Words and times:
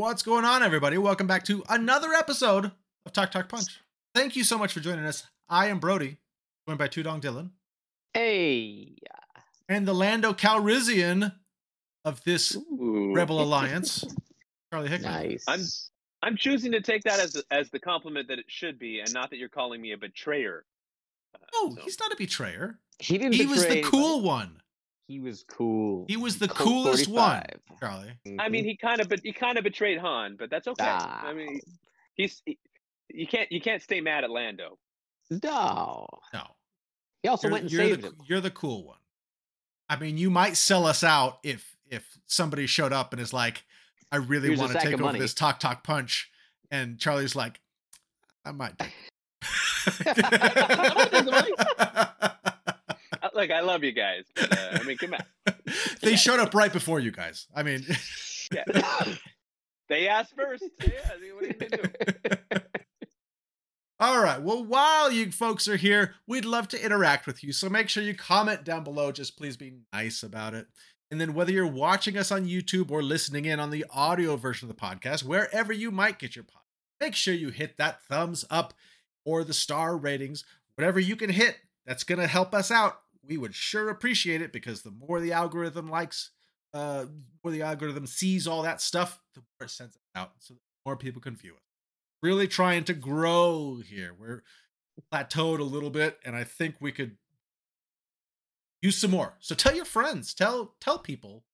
What's 0.00 0.22
going 0.22 0.46
on, 0.46 0.62
everybody? 0.62 0.96
Welcome 0.96 1.26
back 1.26 1.44
to 1.44 1.62
another 1.68 2.14
episode 2.14 2.72
of 3.04 3.12
Talk 3.12 3.30
Talk 3.30 3.50
Punch. 3.50 3.82
Thank 4.14 4.34
you 4.34 4.44
so 4.44 4.56
much 4.56 4.72
for 4.72 4.80
joining 4.80 5.04
us. 5.04 5.24
I 5.46 5.66
am 5.66 5.78
Brody, 5.78 6.16
joined 6.66 6.78
by 6.78 6.88
Tudong 6.88 7.20
Dylan, 7.20 7.50
Hey. 8.14 8.94
and 9.68 9.86
the 9.86 9.92
Lando 9.92 10.32
Calrissian 10.32 11.34
of 12.06 12.24
this 12.24 12.56
Ooh. 12.56 13.12
Rebel 13.14 13.42
Alliance, 13.42 14.02
Charlie 14.72 14.88
Hickman. 14.88 15.12
Nice. 15.12 15.44
I'm- 15.46 15.60
I'm 16.22 16.36
choosing 16.38 16.72
to 16.72 16.80
take 16.80 17.02
that 17.04 17.20
as 17.20 17.42
as 17.50 17.68
the 17.70 17.78
compliment 17.78 18.28
that 18.28 18.38
it 18.38 18.46
should 18.48 18.78
be, 18.78 19.00
and 19.00 19.12
not 19.12 19.28
that 19.30 19.36
you're 19.36 19.48
calling 19.50 19.82
me 19.82 19.92
a 19.92 19.98
betrayer. 19.98 20.64
Uh, 21.34 21.38
Oh, 21.56 21.74
so- 21.76 21.82
he's 21.82 22.00
not 22.00 22.10
a 22.10 22.16
betrayer. 22.16 22.78
He 23.00 23.18
didn't. 23.18 23.34
He 23.34 23.44
was 23.44 23.62
the 23.64 23.70
anybody. 23.70 23.90
cool 23.90 24.22
one, 24.22 24.62
He 25.10 25.18
was 25.18 25.42
cool. 25.42 26.04
He 26.06 26.16
was 26.16 26.38
the 26.38 26.46
Colt 26.46 26.84
coolest 26.84 27.08
one. 27.08 27.42
45. 27.80 27.80
Charlie. 27.80 28.12
I 28.38 28.48
mean, 28.48 28.64
he 28.64 28.76
kind 28.76 29.00
of, 29.00 29.08
but 29.08 29.18
he 29.24 29.32
kind 29.32 29.58
of 29.58 29.64
betrayed 29.64 29.98
Han, 29.98 30.36
but 30.38 30.50
that's 30.50 30.68
okay. 30.68 30.84
I 30.84 31.34
mean, 31.34 31.58
he's 32.14 32.40
he, 32.46 32.56
you 33.08 33.26
can't 33.26 33.50
you 33.50 33.60
can't 33.60 33.82
stay 33.82 34.00
mad 34.00 34.22
at 34.22 34.30
Lando. 34.30 34.78
no. 35.42 36.06
No, 36.32 36.42
He 37.24 37.28
also 37.28 37.48
you're, 37.48 37.52
went 37.52 37.62
and 37.64 37.72
you're 37.72 37.84
saved 37.86 38.02
the 38.02 38.06
him. 38.06 38.16
you're 38.28 38.40
the 38.40 38.52
cool 38.52 38.86
one. 38.86 38.98
I 39.88 39.96
mean, 39.96 40.16
you 40.16 40.30
might 40.30 40.56
sell 40.56 40.86
us 40.86 41.02
out 41.02 41.40
if 41.42 41.74
if 41.90 42.06
somebody 42.26 42.68
showed 42.68 42.92
up 42.92 43.12
and 43.12 43.20
is 43.20 43.32
like, 43.32 43.64
"I 44.12 44.16
really 44.18 44.50
Here's 44.50 44.60
want 44.60 44.74
to 44.74 44.78
take 44.78 44.94
over 44.94 45.02
money." 45.02 45.18
this 45.18 45.34
Talk 45.34 45.58
Talk 45.58 45.82
Punch," 45.82 46.30
and 46.70 47.00
Charlie's 47.00 47.34
like, 47.34 47.58
"I 48.44 48.52
might." 48.52 48.74
do." 53.46 53.52
Uh, 53.52 53.56
Like 53.56 53.62
I 53.62 53.64
love 53.64 53.84
you 53.84 53.92
guys, 53.92 54.24
but 54.34 54.52
uh, 54.58 54.78
I 54.80 54.82
mean, 54.84 54.96
come 54.98 55.14
on. 55.14 55.54
they 56.02 56.16
showed 56.16 56.40
up 56.40 56.54
right 56.54 56.72
before 56.72 57.00
you 57.00 57.10
guys. 57.10 57.46
I 57.54 57.62
mean, 57.62 57.84
Yeah. 58.52 58.64
they 59.88 60.08
asked 60.08 60.34
first. 60.36 60.64
Yeah, 60.82 60.88
what 61.34 61.44
are 61.44 61.46
you 61.46 61.52
gonna 61.54 61.82
do? 62.50 62.58
all 64.00 64.22
right. 64.22 64.40
Well, 64.40 64.64
while 64.64 65.12
you 65.12 65.30
folks 65.30 65.68
are 65.68 65.76
here, 65.76 66.14
we'd 66.26 66.44
love 66.44 66.68
to 66.68 66.84
interact 66.84 67.26
with 67.26 67.44
you. 67.44 67.52
So 67.52 67.68
make 67.68 67.88
sure 67.88 68.02
you 68.02 68.14
comment 68.14 68.64
down 68.64 68.82
below. 68.84 69.12
Just 69.12 69.36
please 69.36 69.56
be 69.56 69.74
nice 69.92 70.22
about 70.22 70.54
it. 70.54 70.66
And 71.10 71.20
then 71.20 71.34
whether 71.34 71.52
you're 71.52 71.66
watching 71.66 72.16
us 72.16 72.30
on 72.30 72.46
YouTube 72.46 72.90
or 72.90 73.02
listening 73.02 73.44
in 73.44 73.58
on 73.60 73.70
the 73.70 73.84
audio 73.90 74.36
version 74.36 74.70
of 74.70 74.76
the 74.76 74.80
podcast, 74.80 75.24
wherever 75.24 75.72
you 75.72 75.90
might 75.90 76.18
get 76.20 76.36
your 76.36 76.44
podcast, 76.44 77.00
make 77.00 77.14
sure 77.16 77.34
you 77.34 77.50
hit 77.50 77.76
that 77.78 78.00
thumbs 78.02 78.44
up 78.48 78.74
or 79.24 79.42
the 79.44 79.52
star 79.52 79.96
ratings, 79.96 80.44
whatever 80.76 81.00
you 81.00 81.16
can 81.16 81.30
hit. 81.30 81.58
That's 81.84 82.04
going 82.04 82.20
to 82.20 82.26
help 82.28 82.54
us 82.54 82.70
out. 82.70 83.00
We 83.26 83.36
would 83.36 83.54
sure 83.54 83.88
appreciate 83.90 84.40
it 84.42 84.52
because 84.52 84.82
the 84.82 84.90
more 84.90 85.20
the 85.20 85.32
algorithm 85.32 85.90
likes, 85.90 86.30
uh, 86.72 87.06
more 87.44 87.52
the 87.52 87.62
algorithm 87.62 88.06
sees 88.06 88.46
all 88.46 88.62
that 88.62 88.80
stuff, 88.80 89.20
the 89.34 89.40
more 89.40 89.66
it 89.66 89.70
sends 89.70 89.96
it 89.96 90.02
out 90.14 90.32
so 90.38 90.54
more 90.86 90.96
people 90.96 91.20
can 91.20 91.36
view 91.36 91.54
it. 91.54 91.62
Really 92.22 92.48
trying 92.48 92.84
to 92.84 92.94
grow 92.94 93.80
here. 93.86 94.14
We're 94.18 94.42
plateaued 95.12 95.58
a 95.58 95.64
little 95.64 95.90
bit, 95.90 96.18
and 96.24 96.34
I 96.36 96.44
think 96.44 96.76
we 96.80 96.92
could 96.92 97.16
use 98.82 98.96
some 98.98 99.10
more. 99.10 99.34
So 99.40 99.54
tell 99.54 99.74
your 99.74 99.84
friends, 99.84 100.34
tell 100.34 100.74
tell 100.80 100.98
people, 100.98 101.44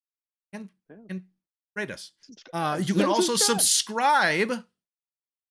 and 0.53 0.69
Yeah. 0.89 0.97
and 1.11 1.25
rate 1.75 1.91
us. 1.91 2.13
Uh, 2.53 2.81
you 2.85 2.95
can 2.95 3.05
also 3.07 3.37
subscribe. 3.37 4.65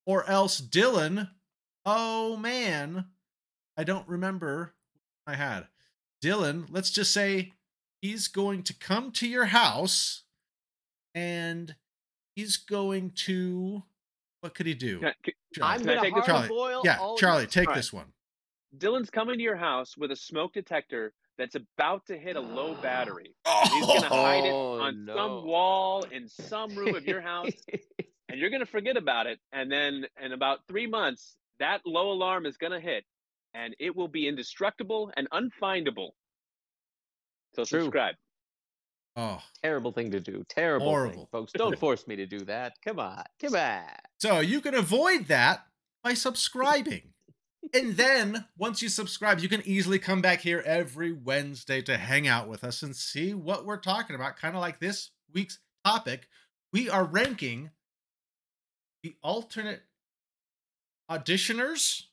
or 0.07 0.23
else 0.29 0.61
Dylan. 0.61 1.31
Oh 1.85 2.37
man, 2.37 3.05
I 3.75 3.83
don't 3.83 4.07
remember. 4.07 4.75
what 5.25 5.33
I 5.33 5.35
had 5.37 5.67
Dylan. 6.25 6.65
Let's 6.69 6.89
just 6.91 7.13
say 7.13 7.53
he's 8.01 8.27
going 8.27 8.63
to 8.63 8.73
come 8.73 9.11
to 9.13 9.27
your 9.27 9.45
house, 9.45 10.23
and 11.13 11.75
he's 12.35 12.57
going 12.57 13.11
to. 13.25 13.83
What 14.41 14.53
could 14.53 14.65
he 14.65 14.73
do? 14.75 14.99
Can 14.99 15.07
I- 15.07 15.13
can- 15.23 15.33
I'm 15.63 15.83
gonna 15.83 16.01
take 16.01 16.13
this- 16.15 16.25
hard 16.25 16.25
Charlie, 16.25 16.47
boil 16.49 16.81
yeah, 16.85 16.99
all 16.99 17.17
Charlie, 17.17 17.47
take 17.47 17.67
Alright. 17.67 17.77
this 17.77 17.91
one. 17.93 18.13
Dylan's 18.77 19.09
coming 19.09 19.37
to 19.37 19.43
your 19.43 19.55
house 19.55 19.95
with 19.97 20.11
a 20.11 20.15
smoke 20.15 20.53
detector 20.53 21.13
that's 21.37 21.55
about 21.55 22.05
to 22.07 22.17
hit 22.17 22.35
a 22.35 22.41
low 22.41 22.75
battery. 22.75 23.33
He's 23.71 23.85
gonna 23.85 24.07
hide 24.09 24.45
it 24.45 24.51
Oh, 24.53 24.79
on 24.81 25.05
no. 25.05 25.15
some 25.15 25.45
wall 25.45 26.03
in 26.03 26.27
some 26.27 26.75
room 26.75 26.93
of 26.95 27.05
your 27.07 27.21
house, 27.31 27.51
and 28.29 28.39
you're 28.39 28.49
gonna 28.51 28.65
forget 28.65 28.97
about 28.97 29.27
it. 29.27 29.39
And 29.51 29.71
then 29.71 30.05
in 30.21 30.31
about 30.33 30.59
three 30.67 30.87
months, 30.87 31.37
that 31.59 31.81
low 31.85 32.11
alarm 32.11 32.45
is 32.45 32.57
gonna 32.57 32.79
hit, 32.81 33.05
and 33.55 33.75
it 33.79 33.95
will 33.95 34.07
be 34.07 34.27
indestructible 34.27 35.11
and 35.15 35.27
unfindable. 35.31 36.09
So 37.55 37.63
True. 37.63 37.83
subscribe. 37.83 38.15
Oh, 39.15 39.41
Terrible 39.63 39.93
thing 39.93 40.11
to 40.11 40.19
do. 40.19 40.43
Terrible 40.49 40.87
Horrible. 40.87 41.15
thing, 41.15 41.27
folks. 41.31 41.53
Don't 41.57 41.79
force 41.79 42.05
me 42.05 42.17
to 42.17 42.25
do 42.25 42.39
that. 42.41 42.73
Come 42.83 42.99
on. 42.99 43.23
Come 43.41 43.55
on. 43.55 43.83
so 44.19 44.41
you 44.41 44.59
can 44.59 44.75
avoid 44.75 45.27
that 45.27 45.65
by 46.03 46.13
subscribing. 46.13 47.13
and 47.73 47.95
then 47.95 48.45
once 48.57 48.81
you 48.81 48.89
subscribe, 48.89 49.39
you 49.39 49.47
can 49.47 49.61
easily 49.65 49.99
come 49.99 50.21
back 50.21 50.41
here 50.41 50.61
every 50.65 51.13
Wednesday 51.13 51.81
to 51.83 51.97
hang 51.97 52.27
out 52.27 52.49
with 52.49 52.63
us 52.63 52.83
and 52.83 52.93
see 52.93 53.33
what 53.33 53.65
we're 53.65 53.77
talking 53.77 54.15
about. 54.15 54.35
Kind 54.35 54.55
of 54.55 54.61
like 54.61 54.79
this 54.79 55.11
week's 55.33 55.59
topic. 55.85 56.27
We 56.73 56.89
are 56.89 57.05
ranking 57.05 57.71
the 59.01 59.15
alternate 59.23 59.83
auditioners 61.09 62.03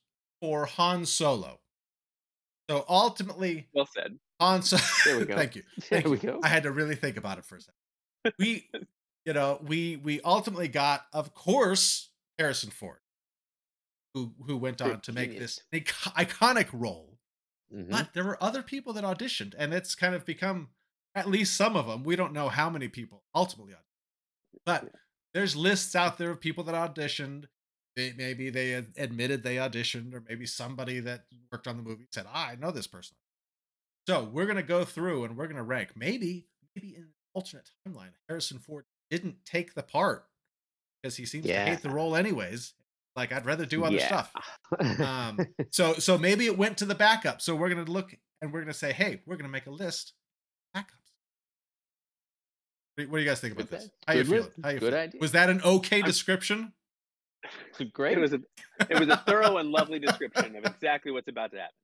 for 0.42 0.66
Han 0.66 1.06
Solo. 1.06 1.60
So 2.68 2.84
ultimately, 2.88 3.68
Well 3.72 3.86
said. 3.94 4.18
Han 4.40 4.60
Solo. 4.62 4.82
There 5.06 5.18
we 5.20 5.24
go. 5.32 5.36
Thank 5.36 5.56
you. 5.56 5.62
There 5.88 6.00
Thank 6.02 6.06
we 6.06 6.16
you. 6.16 6.34
go. 6.34 6.40
I 6.42 6.48
had 6.48 6.64
to 6.64 6.72
really 6.72 6.96
think 6.96 7.16
about 7.16 7.38
it 7.38 7.44
for 7.44 7.56
a 7.56 7.60
second. 7.60 8.34
We, 8.38 8.68
you 9.24 9.32
know, 9.32 9.60
we 9.62 9.96
we 9.96 10.20
ultimately 10.22 10.68
got, 10.68 11.06
of 11.12 11.32
course, 11.34 12.10
Harrison 12.38 12.70
Ford, 12.70 12.98
who 14.14 14.32
who 14.46 14.56
went 14.56 14.80
on 14.82 15.00
to 15.02 15.12
make 15.12 15.38
this 15.38 15.60
iconic 15.72 16.68
role. 16.72 17.18
Mhm. 17.74 17.90
But 17.90 18.12
there 18.14 18.24
were 18.24 18.42
other 18.42 18.62
people 18.62 18.92
that 18.94 19.04
auditioned, 19.04 19.54
and 19.56 19.72
it's 19.72 19.94
kind 19.94 20.14
of 20.14 20.24
become 20.26 20.68
at 21.14 21.28
least 21.28 21.56
some 21.56 21.76
of 21.76 21.86
them. 21.86 22.04
We 22.04 22.16
don't 22.16 22.32
know 22.32 22.48
how 22.48 22.68
many 22.70 22.88
people 22.88 23.24
ultimately 23.34 23.72
auditioned, 23.74 24.60
but 24.66 24.84
Yeah. 24.84 24.88
there's 25.34 25.56
lists 25.56 25.94
out 25.96 26.18
there 26.18 26.30
of 26.30 26.40
people 26.40 26.64
that 26.64 26.74
auditioned. 26.94 27.46
They, 27.94 28.12
maybe 28.16 28.48
they 28.50 28.72
admitted 28.96 29.42
they 29.42 29.56
auditioned, 29.56 30.14
or 30.14 30.22
maybe 30.26 30.46
somebody 30.46 31.00
that 31.00 31.24
worked 31.50 31.68
on 31.68 31.76
the 31.76 31.82
movie 31.82 32.06
said, 32.10 32.26
ah, 32.28 32.48
"I 32.48 32.54
know 32.56 32.70
this 32.70 32.86
person." 32.86 33.16
So 34.08 34.24
we're 34.24 34.46
gonna 34.46 34.62
go 34.62 34.84
through 34.84 35.24
and 35.24 35.36
we're 35.36 35.46
gonna 35.46 35.62
rank. 35.62 35.90
Maybe, 35.94 36.46
maybe 36.74 36.94
in 36.96 37.02
an 37.02 37.14
alternate 37.34 37.70
timeline, 37.86 38.12
Harrison 38.28 38.58
Ford 38.58 38.84
didn't 39.10 39.44
take 39.44 39.74
the 39.74 39.82
part 39.82 40.26
because 41.02 41.16
he 41.16 41.26
seems 41.26 41.46
to 41.46 41.52
hate 41.52 41.82
the 41.82 41.90
role 41.90 42.16
anyways. 42.16 42.72
Like 43.14 43.30
I'd 43.30 43.44
rather 43.44 43.66
do 43.66 43.84
other 43.84 43.96
Yeah. 43.96 44.06
stuff. 44.06 44.32
Um, 45.00 45.38
so 45.70 45.92
so 45.94 46.16
maybe 46.16 46.46
it 46.46 46.56
went 46.56 46.78
to 46.78 46.86
the 46.86 46.94
backup. 46.94 47.42
So 47.42 47.54
we're 47.54 47.68
gonna 47.68 47.84
look 47.84 48.14
and 48.40 48.52
we're 48.52 48.62
gonna 48.62 48.72
say, 48.72 48.92
hey, 48.92 49.20
we're 49.26 49.36
gonna 49.36 49.50
make 49.50 49.66
a 49.66 49.70
list 49.70 50.14
backups. 50.74 50.86
What 52.96 53.10
do, 53.10 53.18
you 53.18 53.24
guys 53.28 53.40
think 53.40 53.52
about 53.54 53.70
Good 53.70 53.80
this? 53.80 53.90
How 54.06 54.14
you 54.14 54.24
feeling? 54.24 54.50
How 54.62 54.70
you 54.70 54.78
Good 54.80 54.90
feeling? 54.92 55.02
idea. 55.08 55.20
Was 55.20 55.32
that 55.32 55.50
an 55.50 55.60
okay 55.62 56.02
description? 56.02 56.72
Great. 57.92 58.18
It 58.18 58.20
was 58.20 58.32
a 58.32 58.40
it 58.90 58.98
was 58.98 59.08
a 59.08 59.16
thorough 59.18 59.56
and 59.58 59.70
lovely 59.70 59.98
description 59.98 60.56
of 60.56 60.64
exactly 60.64 61.12
what's 61.12 61.28
about 61.28 61.50
to 61.52 61.58
happen. 61.58 61.74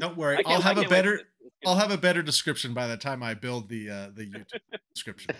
Don't 0.00 0.16
worry, 0.16 0.38
I 0.38 0.42
can't- 0.42 0.56
I'll 0.56 0.62
have 0.62 0.78
a 0.78 0.80
can't 0.82 0.90
wait 0.90 0.96
for 0.98 1.02
better 1.02 1.20
I'll 1.66 1.76
have 1.76 1.90
a 1.90 1.98
better 1.98 2.22
description 2.22 2.72
by 2.74 2.86
the 2.86 2.96
time 2.96 3.22
I 3.22 3.34
build 3.34 3.68
the 3.68 3.90
uh 3.90 4.10
the 4.14 4.26
YouTube 4.26 4.60
description. 4.94 5.34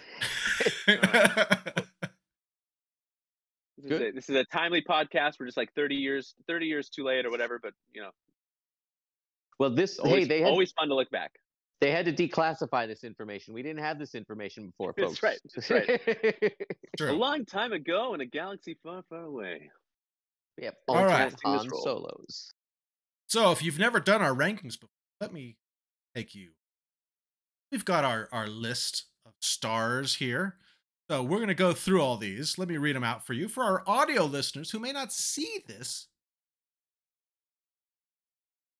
This 3.78 3.90
is, 3.90 4.00
a, 4.00 4.10
this 4.12 4.28
is 4.28 4.36
a 4.36 4.44
timely 4.44 4.80
podcast. 4.80 5.40
We're 5.40 5.46
just 5.46 5.56
like 5.56 5.72
30 5.74 5.96
years 5.96 6.34
30 6.46 6.66
years 6.66 6.88
too 6.88 7.02
late 7.04 7.26
or 7.26 7.30
whatever, 7.30 7.58
but 7.60 7.72
you 7.92 8.02
know, 8.02 8.10
well, 9.58 9.70
this 9.70 9.98
always, 9.98 10.24
hey, 10.24 10.28
they 10.28 10.40
had 10.42 10.50
always 10.50 10.70
fun 10.72 10.88
to 10.88 10.94
look 10.94 11.10
back. 11.10 11.32
They 11.82 11.90
had 11.90 12.04
to 12.04 12.12
declassify 12.12 12.86
this 12.86 13.02
information. 13.02 13.52
We 13.52 13.62
didn't 13.62 13.82
have 13.82 13.98
this 13.98 14.14
information 14.14 14.66
before, 14.66 14.92
folks. 14.98 15.20
That's 15.20 15.70
right, 15.70 16.00
that's 16.00 17.00
right. 17.00 17.10
A 17.10 17.12
long 17.12 17.44
time 17.44 17.72
ago 17.72 18.14
in 18.14 18.20
a 18.20 18.26
galaxy 18.26 18.78
far, 18.84 19.02
far 19.10 19.24
away. 19.24 19.68
yep. 20.56 20.76
All 20.86 20.98
alternate 20.98 21.34
right. 21.44 21.58
Han 21.58 21.68
solos. 21.68 22.52
So 23.26 23.50
if 23.50 23.64
you've 23.64 23.80
never 23.80 23.98
done 23.98 24.22
our 24.22 24.32
rankings 24.32 24.78
before, 24.78 24.90
let 25.20 25.32
me 25.32 25.56
take 26.14 26.36
you. 26.36 26.50
We've 27.72 27.84
got 27.84 28.04
our, 28.04 28.28
our 28.30 28.46
list 28.46 29.06
of 29.26 29.32
stars 29.40 30.14
here. 30.14 30.58
So 31.10 31.22
we're 31.24 31.38
going 31.38 31.48
to 31.48 31.54
go 31.54 31.72
through 31.72 32.00
all 32.00 32.16
these. 32.16 32.58
Let 32.58 32.68
me 32.68 32.76
read 32.76 32.94
them 32.94 33.02
out 33.02 33.26
for 33.26 33.32
you. 33.32 33.48
For 33.48 33.64
our 33.64 33.82
audio 33.88 34.24
listeners 34.24 34.70
who 34.70 34.78
may 34.78 34.92
not 34.92 35.12
see 35.12 35.64
this. 35.66 36.06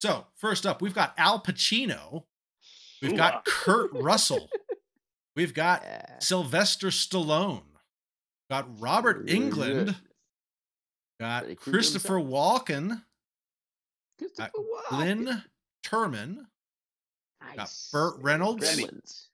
So 0.01 0.27
first 0.37 0.67
up, 0.67 0.81
we've 0.81 0.95
got 0.95 1.15
Al 1.19 1.41
Pacino. 1.41 2.25
We've 3.03 3.17
got 3.17 3.35
Ooh-ah. 3.35 3.43
Kurt 3.47 3.91
Russell. 3.93 4.49
We've 5.37 5.53
got 5.55 5.83
Yeah. 5.83 6.19
Sylvester 6.21 6.89
Stallone. 6.89 7.63
Got 8.51 8.81
Robert 8.81 9.19
Really 9.25 9.39
Englund. 9.39 9.87
good. 9.87 9.97
Got 11.21 11.41
Freddy 11.43 11.55
Krueger 11.57 11.77
Christopher 11.77 12.15
Walken. 12.21 13.03
Christopher 14.19 14.51
Got 14.55 14.93
Walken. 14.93 14.99
Lynn 14.99 15.43
Turman. 15.85 16.37
Nice. 17.57 17.89
Burt 17.93 18.15
Reynolds. 18.21 18.65
Gremlins. 18.65 19.27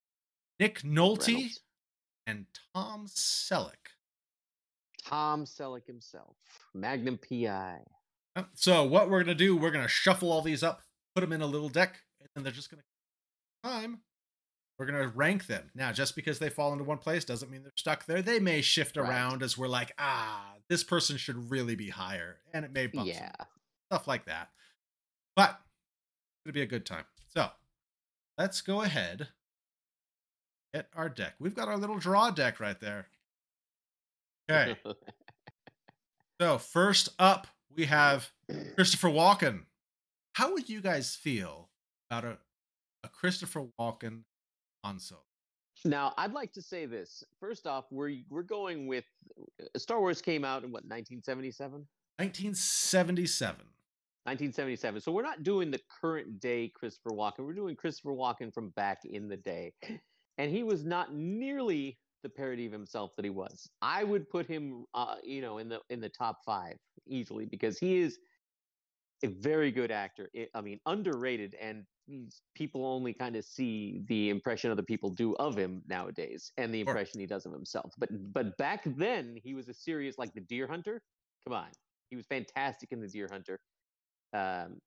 Nick 0.61 0.81
Nolte 0.83 1.27
Reynolds. 1.29 1.61
and 2.27 2.47
Tom 2.75 3.07
Selleck. 3.07 3.75
Tom 5.05 5.45
Selleck 5.45 5.87
himself, 5.87 6.37
Magnum 6.75 7.19
PI. 7.19 7.79
So 8.55 8.85
what 8.85 9.09
we're 9.09 9.23
gonna 9.23 9.35
do, 9.35 9.57
we're 9.57 9.71
gonna 9.71 9.89
shuffle 9.89 10.31
all 10.31 10.43
these 10.43 10.63
up, 10.63 10.83
put 11.15 11.23
them 11.23 11.33
in 11.33 11.41
a 11.43 11.47
little 11.47 11.69
deck, 11.71 12.01
and 12.21 12.29
then 12.35 12.45
they're 12.45 12.53
just 12.53 12.71
gonna 12.71 12.83
time. 13.69 14.01
We're 14.79 14.87
gonna 14.87 15.09
rank 15.09 15.47
them. 15.47 15.71
Now, 15.75 15.93
just 15.93 16.15
because 16.15 16.39
they 16.39 16.51
fall 16.51 16.73
into 16.73 16.85
one 16.85 16.99
place 16.99 17.25
doesn't 17.25 17.51
mean 17.51 17.63
they're 17.63 17.73
stuck 17.77 18.07
there. 18.07 18.23
They 18.23 18.39
may 18.39 18.61
shift 18.63 18.97
Right. 18.97 19.09
around 19.09 19.43
as 19.43 19.59
we're 19.59 19.67
like, 19.69 19.93
ah, 19.99 20.55
this 20.69 20.85
person 20.85 21.17
should 21.17 21.51
really 21.51 21.75
be 21.75 21.89
higher, 21.91 22.39
and 22.53 22.65
it 22.65 22.73
may 22.73 22.87
bump 22.87 23.09
Yeah. 23.09 23.33
stuff 23.91 24.07
like 24.07 24.27
that. 24.27 24.53
But 25.35 25.51
it's 25.51 26.45
gonna 26.47 26.53
be 26.55 26.63
a 26.63 26.67
good 26.67 26.87
time. 26.87 27.07
So 27.29 27.51
let's 28.37 28.61
go 28.61 28.83
ahead. 28.83 29.29
Get 30.73 30.89
our 30.95 31.09
deck. 31.09 31.35
We've 31.41 31.55
got 31.55 31.69
our 31.69 31.77
little 31.79 31.99
draw 31.99 32.31
deck 32.31 32.61
right 32.61 32.79
there. 32.81 33.09
Okay. 34.51 34.81
So 36.41 36.57
first 36.57 37.09
up, 37.19 37.49
we 37.75 37.87
have 37.87 38.31
Christopher 38.77 39.09
Walken. 39.09 39.65
How 40.35 40.53
would 40.53 40.69
you 40.69 40.81
guys 40.81 41.17
feel 41.17 41.69
about 42.09 42.25
a, 42.25 42.39
a 43.05 43.09
Christopher 43.09 43.67
Walken 43.79 44.23
on 44.85 44.99
Solo? 44.99 45.23
Now, 45.85 46.13
I'd 46.19 46.33
like 46.33 46.53
to 46.55 46.63
say 46.63 46.87
this. 46.87 47.23
First 47.39 47.67
off, 47.67 47.85
we're 47.91 48.19
we're 48.29 48.43
going 48.43 48.87
with 48.89 49.05
uh, 49.61 49.79
Star 49.79 50.01
Wars 50.01 50.21
came 50.21 50.45
out 50.45 50.65
in 50.65 50.73
what 50.73 50.83
1977. 50.85 51.87
1977. 52.17 53.57
1977. 54.25 55.01
So 55.01 55.13
we're 55.13 55.23
not 55.23 55.45
doing 55.45 55.71
the 55.71 55.81
current 56.01 56.41
day 56.41 56.71
Christopher 56.75 57.11
Walken. 57.11 57.47
We're 57.47 57.55
doing 57.55 57.77
Christopher 57.77 58.11
Walken 58.11 58.53
from 58.53 58.71
back 58.71 58.99
in 59.05 59.29
the 59.29 59.37
day. 59.37 59.73
And 60.37 60.51
he 60.51 60.63
was 60.65 60.85
not 60.85 61.15
nearly 61.15 61.97
the 62.23 62.29
parody 62.29 62.67
of 62.67 62.73
himself 62.73 63.13
that 63.17 63.25
he 63.25 63.31
was. 63.31 63.71
I 63.81 64.03
would 64.05 64.29
put 64.29 64.47
him 64.47 64.85
uh, 64.95 65.15
you 65.23 65.41
know, 65.41 65.59
in 65.59 65.69
the 65.69 65.81
in 65.91 66.01
the 66.01 66.09
top 66.09 66.39
5 66.45 66.75
easily 67.07 67.47
because 67.47 67.79
he 67.79 67.99
is 67.99 68.19
a 69.23 69.29
very 69.29 69.71
good 69.71 69.91
actor. 69.93 70.29
I- 70.37 70.49
I 70.55 70.61
mean, 70.61 70.81
underrated 70.87 71.55
and 71.61 71.85
people 72.55 72.87
only 72.87 73.13
kind 73.15 73.37
of 73.37 73.45
see 73.45 74.01
the 74.09 74.31
impression 74.31 74.71
other 74.71 74.83
people 74.83 75.11
do 75.11 75.35
of 75.37 75.57
him 75.57 75.83
nowadays 75.87 76.53
and 76.57 76.75
the 76.75 76.81
Sure. 76.87 76.95
impression 76.97 77.21
he 77.21 77.27
does 77.27 77.47
of 77.47 77.53
himself. 77.53 77.95
But 77.99 78.11
but 78.33 78.57
back 78.59 78.85
then 78.85 79.37
he 79.37 79.55
was 79.55 79.69
a 79.69 79.75
serious 79.75 80.19
like 80.19 80.33
the 80.35 80.41
Deer 80.41 80.67
Hunter. 80.67 81.03
Come 81.47 81.55
on. 81.55 81.71
He 82.11 82.17
was 82.17 82.27
fantastic 82.27 82.93
in 82.93 83.01
the 83.01 83.09
Deer 83.09 83.29
Hunter 83.31 83.61
um 84.35 84.79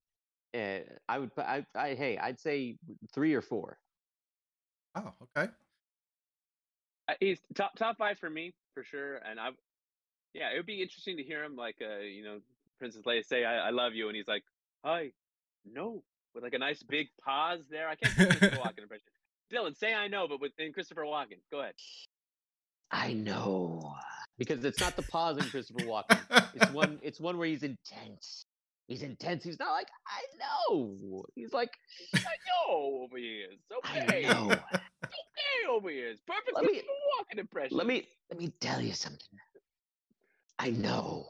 uh, 0.56 0.81
i 1.09 1.19
would 1.19 1.33
put 1.35 1.45
I, 1.45 1.65
I 1.75 1.95
hey 1.95 2.18
i'd 2.18 2.39
say 2.39 2.79
three 3.13 3.33
or 3.33 3.41
four 3.41 3.79
Oh, 4.95 5.15
okay. 5.21 5.51
Uh, 7.07 7.15
He's 7.19 7.41
top 7.56 7.75
top 7.75 7.97
five 7.97 8.19
for 8.19 8.29
me 8.29 8.53
for 8.74 8.83
sure, 8.83 9.17
and 9.17 9.39
I, 9.39 9.50
yeah, 10.33 10.51
it 10.51 10.57
would 10.57 10.65
be 10.65 10.81
interesting 10.81 11.17
to 11.17 11.24
hear 11.24 11.44
him 11.44 11.56
like, 11.56 11.77
uh, 11.81 12.00
you 12.00 12.24
know, 12.24 12.41
Princess 12.79 13.03
Leia 13.03 13.25
say, 13.25 13.45
"I, 13.45 13.67
I 13.67 13.69
love 13.71 13.94
you," 13.95 14.07
and 14.09 14.15
he's 14.15 14.27
like, 14.27 14.45
"Hi, 14.85 15.13
no," 15.65 16.06
with 16.33 16.43
like 16.43 16.53
a 16.53 16.59
nice 16.59 16.81
big 16.83 17.07
pause 17.23 17.61
there. 17.69 17.87
I 17.89 17.95
can't 17.95 18.15
do 18.17 18.25
Christopher 18.27 18.55
Walken 18.65 18.81
impression. 18.83 19.05
Dylan, 19.53 19.77
say 19.77 19.93
"I 19.93 20.07
know," 20.07 20.27
but 20.27 20.39
with 20.41 20.51
in 20.59 20.71
Christopher 20.73 21.03
Walken. 21.03 21.39
Go 21.51 21.59
ahead. 21.61 21.73
i 22.91 23.13
know 23.13 23.93
because 24.37 24.63
it's 24.65 24.79
not 24.81 24.95
the 24.97 25.01
pause 25.03 25.37
in 25.37 25.43
christopher 25.45 25.85
walken 25.85 26.19
it's 26.55 26.71
one 26.81 26.99
it's 27.01 27.19
one 27.21 27.37
where 27.37 27.47
he's 27.47 27.63
intense 27.63 28.45
he's 28.89 29.01
intense 29.01 29.43
he's 29.45 29.57
not 29.59 29.71
like 29.71 29.87
i 30.07 30.21
know 30.41 31.23
he's 31.35 31.53
like 31.53 31.71
I 32.15 32.35
know 32.49 33.03
over 33.03 33.17
here. 33.17 33.47
It's 33.51 33.63
i 33.85 33.99
okay. 34.01 34.21
know 34.23 34.51
okay 34.51 35.61
over 35.69 35.89
here. 35.89 36.09
It's 36.09 36.21
perfect 36.27 36.51
Let 36.55 36.63
me- 36.65 36.69
Christopher 36.71 36.93
Walken 37.13 37.39
impression. 37.39 37.77
let 37.77 37.87
me 37.87 38.07
let 38.29 38.39
me 38.39 38.51
tell 38.59 38.81
you 38.81 38.93
something 38.93 39.37
i 40.61 40.69
know 40.69 41.25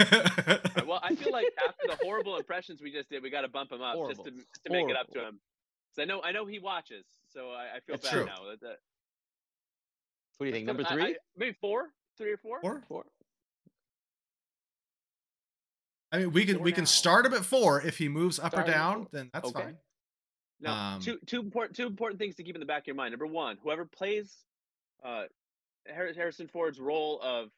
Alright, 0.00 0.86
well, 0.86 1.00
I 1.02 1.16
feel 1.16 1.32
like 1.32 1.46
after 1.66 1.88
the 1.88 1.98
horrible 2.04 2.36
impressions 2.36 2.80
we 2.80 2.92
just 2.92 3.10
did, 3.10 3.20
we 3.20 3.30
got 3.30 3.40
to 3.40 3.48
bump 3.48 3.72
him 3.72 3.82
up 3.82 3.96
Horrible. 3.96 4.22
just 4.24 4.36
to, 4.36 4.42
just 4.42 4.64
to 4.64 4.70
make 4.70 4.88
it 4.88 4.96
up 4.96 5.10
to 5.10 5.26
him. 5.26 5.40
So 5.96 6.02
I 6.02 6.04
know 6.04 6.22
I 6.22 6.30
know 6.30 6.46
he 6.46 6.60
watches, 6.60 7.04
so 7.32 7.50
I, 7.50 7.76
I 7.76 7.80
feel 7.80 7.96
That's 7.96 8.04
bad 8.04 8.12
true. 8.12 8.24
now. 8.26 8.48
That- 8.48 8.60
that- 8.60 8.76
what 10.36 10.44
do 10.44 10.46
you 10.46 10.52
think 10.52 10.66
number 10.66 10.84
three 10.84 11.02
I- 11.02 11.16
maybe 11.36 11.56
four, 11.60 11.88
three 12.16 12.30
or 12.32 12.36
four. 12.36 12.60
Four? 12.60 12.82
four 12.86 13.04
I 16.12 16.18
mean, 16.18 16.30
we 16.32 16.44
can 16.44 16.56
Four 16.56 16.64
we 16.64 16.70
can 16.72 16.86
start 16.86 17.26
him 17.26 17.34
at 17.34 17.44
four. 17.44 17.80
If 17.82 17.98
he 17.98 18.08
moves 18.08 18.38
up 18.38 18.52
or 18.52 18.62
Start 18.62 18.68
him 18.68 18.74
at 18.74 18.76
down, 18.76 19.06
then 19.10 19.30
that's 19.32 19.48
Okay. 19.48 19.62
fine. 19.64 19.78
Now, 20.60 20.94
Um, 20.94 21.00
two 21.00 21.18
two 21.26 21.40
important 21.40 21.76
two 21.76 21.86
important 21.88 22.20
things 22.20 22.36
to 22.36 22.44
keep 22.44 22.54
in 22.54 22.60
the 22.60 22.66
back 22.66 22.82
of 22.82 22.86
your 22.86 22.94
mind. 22.96 23.10
Number 23.10 23.26
one, 23.26 23.56
whoever 23.64 23.84
plays 23.84 24.44
uh, 25.04 25.24
Harrison 25.86 26.46
Ford's 26.46 26.78
role 26.78 27.20
of 27.20 27.50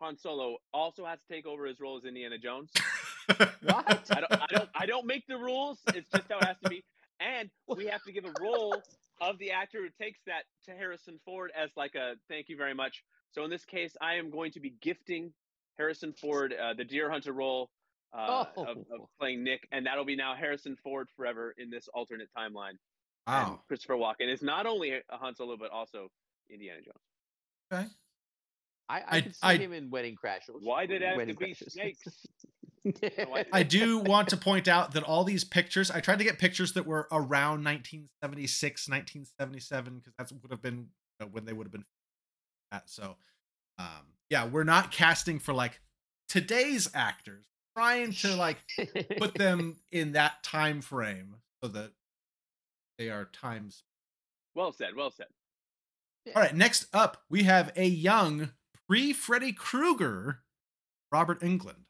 Han 0.00 0.16
Solo 0.16 0.56
also 0.72 1.04
has 1.04 1.20
to 1.20 1.26
take 1.28 1.46
over 1.46 1.66
his 1.66 1.80
role 1.80 1.96
as 1.96 2.04
Indiana 2.04 2.38
Jones. 2.38 2.70
What? 3.62 4.10
I 4.10 4.20
don't, 4.20 4.32
I 4.32 4.46
don't, 4.48 4.68
I 4.74 4.86
don't 4.86 5.06
make 5.06 5.26
the 5.26 5.36
rules. 5.36 5.78
It's 5.88 6.08
just 6.08 6.24
how 6.30 6.38
it 6.38 6.44
has 6.44 6.56
to 6.64 6.70
be. 6.70 6.82
And 7.20 7.50
we 7.66 7.84
have 7.86 8.02
to 8.04 8.12
give 8.12 8.24
a 8.24 8.32
role 8.40 8.74
of 9.20 9.38
the 9.38 9.50
actor 9.50 9.80
who 9.82 9.88
takes 10.02 10.20
that 10.26 10.44
to 10.64 10.70
Harrison 10.70 11.20
Ford 11.26 11.50
as 11.54 11.70
like 11.76 11.94
a 11.94 12.14
thank 12.30 12.48
you 12.48 12.56
very 12.56 12.72
much. 12.72 13.04
So 13.32 13.44
in 13.44 13.50
this 13.50 13.66
case, 13.66 13.94
I 14.00 14.14
am 14.14 14.30
going 14.30 14.52
to 14.52 14.60
be 14.60 14.74
gifting 14.80 15.34
Harrison 15.76 16.14
Ford 16.14 16.54
uh, 16.54 16.72
the 16.72 16.84
Deer 16.84 17.10
Hunter 17.10 17.32
role 17.34 17.68
uh, 18.16 18.46
of, 18.56 18.66
of 18.68 18.76
Oh. 18.90 19.08
playing 19.20 19.44
Nick, 19.44 19.68
and 19.72 19.84
that'll 19.84 20.06
be 20.06 20.16
now 20.16 20.34
Harrison 20.34 20.76
Ford 20.82 21.08
forever 21.14 21.54
in 21.58 21.68
this 21.68 21.86
alternate 21.92 22.28
timeline. 22.36 22.78
And 23.26 23.48
Wow. 23.48 23.60
Christopher 23.68 23.96
Walken 23.96 24.32
is 24.32 24.40
not 24.40 24.64
only 24.64 24.92
a 24.92 25.02
Han 25.10 25.34
Solo 25.34 25.58
but 25.58 25.70
also 25.70 26.08
Indiana 26.48 26.80
Jones. 26.80 27.04
Okay. 27.70 27.86
I, 28.88 28.98
I, 28.98 29.04
I- 29.08 29.20
could 29.20 29.34
see 29.34 29.40
I- 29.42 29.56
him 29.56 29.72
in 29.72 29.90
Wedding 29.90 30.16
Crashers. 30.22 30.62
Why 30.62 30.86
did 30.86 31.02
it 31.02 31.08
have 31.08 31.18
to 31.26 31.34
be 31.34 31.46
Crashers. 31.52 31.70
snakes? 31.72 32.26
I, 33.02 33.44
I 33.52 33.62
do 33.64 33.98
want 33.98 34.28
to 34.28 34.36
point 34.36 34.68
out 34.68 34.92
that 34.92 35.02
all 35.02 35.24
these 35.24 35.44
pictures, 35.44 35.90
I 35.90 36.00
tried 36.00 36.18
to 36.18 36.24
get 36.24 36.38
pictures 36.38 36.72
that 36.74 36.86
were 36.86 37.08
around 37.12 37.64
1976, 37.64 38.88
1977, 38.88 39.98
because 39.98 40.12
that's 40.16 40.32
would 40.32 40.50
have 40.50 40.62
been 40.62 40.88
you 41.20 41.26
know, 41.26 41.26
when 41.32 41.44
they 41.44 41.52
would 41.52 41.66
have 41.66 41.72
been 41.72 41.84
at. 42.72 42.88
So, 42.88 43.16
um, 43.78 44.06
yeah, 44.30 44.46
we're 44.46 44.64
not 44.64 44.90
casting 44.90 45.38
for 45.38 45.52
like 45.52 45.80
today's 46.28 46.88
actors, 46.94 47.46
trying 47.76 48.12
to 48.12 48.36
like 48.36 48.58
put 49.18 49.34
them 49.34 49.76
in 49.92 50.12
that 50.12 50.42
time 50.42 50.80
frame 50.80 51.36
so 51.62 51.68
that 51.70 51.90
they 52.98 53.10
are 53.10 53.24
times. 53.26 53.82
Well 54.54 54.72
said. 54.72 54.94
Well 54.96 55.10
said. 55.10 55.26
All 56.34 56.42
right, 56.42 56.54
next 56.54 56.86
up, 56.92 57.22
we 57.30 57.44
have 57.44 57.72
a 57.76 57.86
young 57.86 58.50
pre 58.88 59.12
Freddy 59.12 59.52
Krueger, 59.52 60.40
Robert 61.12 61.40
Englund. 61.40 61.84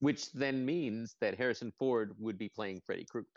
Which 0.00 0.32
then 0.32 0.64
means 0.64 1.14
that 1.20 1.36
Harrison 1.36 1.72
Ford 1.78 2.14
would 2.18 2.38
be 2.38 2.48
playing 2.48 2.80
Freddy 2.86 3.04
Krueger. 3.04 3.28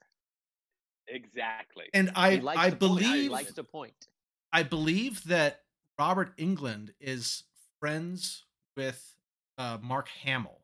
Exactly. 1.08 1.86
And 1.94 2.10
He 2.10 2.16
I, 2.16 2.36
likes 2.36 2.60
I 2.60 2.70
to 2.70 2.76
point. 2.78 3.02
He 3.02 3.08
believe 3.10 3.32
likes 3.32 3.54
to 3.54 3.64
point. 3.64 4.08
I 4.54 4.64
believe 4.64 5.24
that 5.26 5.60
Robert 6.00 6.36
Englund 6.38 6.92
is 7.02 7.44
friends 7.80 8.46
with 8.78 9.14
uh, 9.58 9.78
Mark 9.82 10.08
Hamill. 10.24 10.62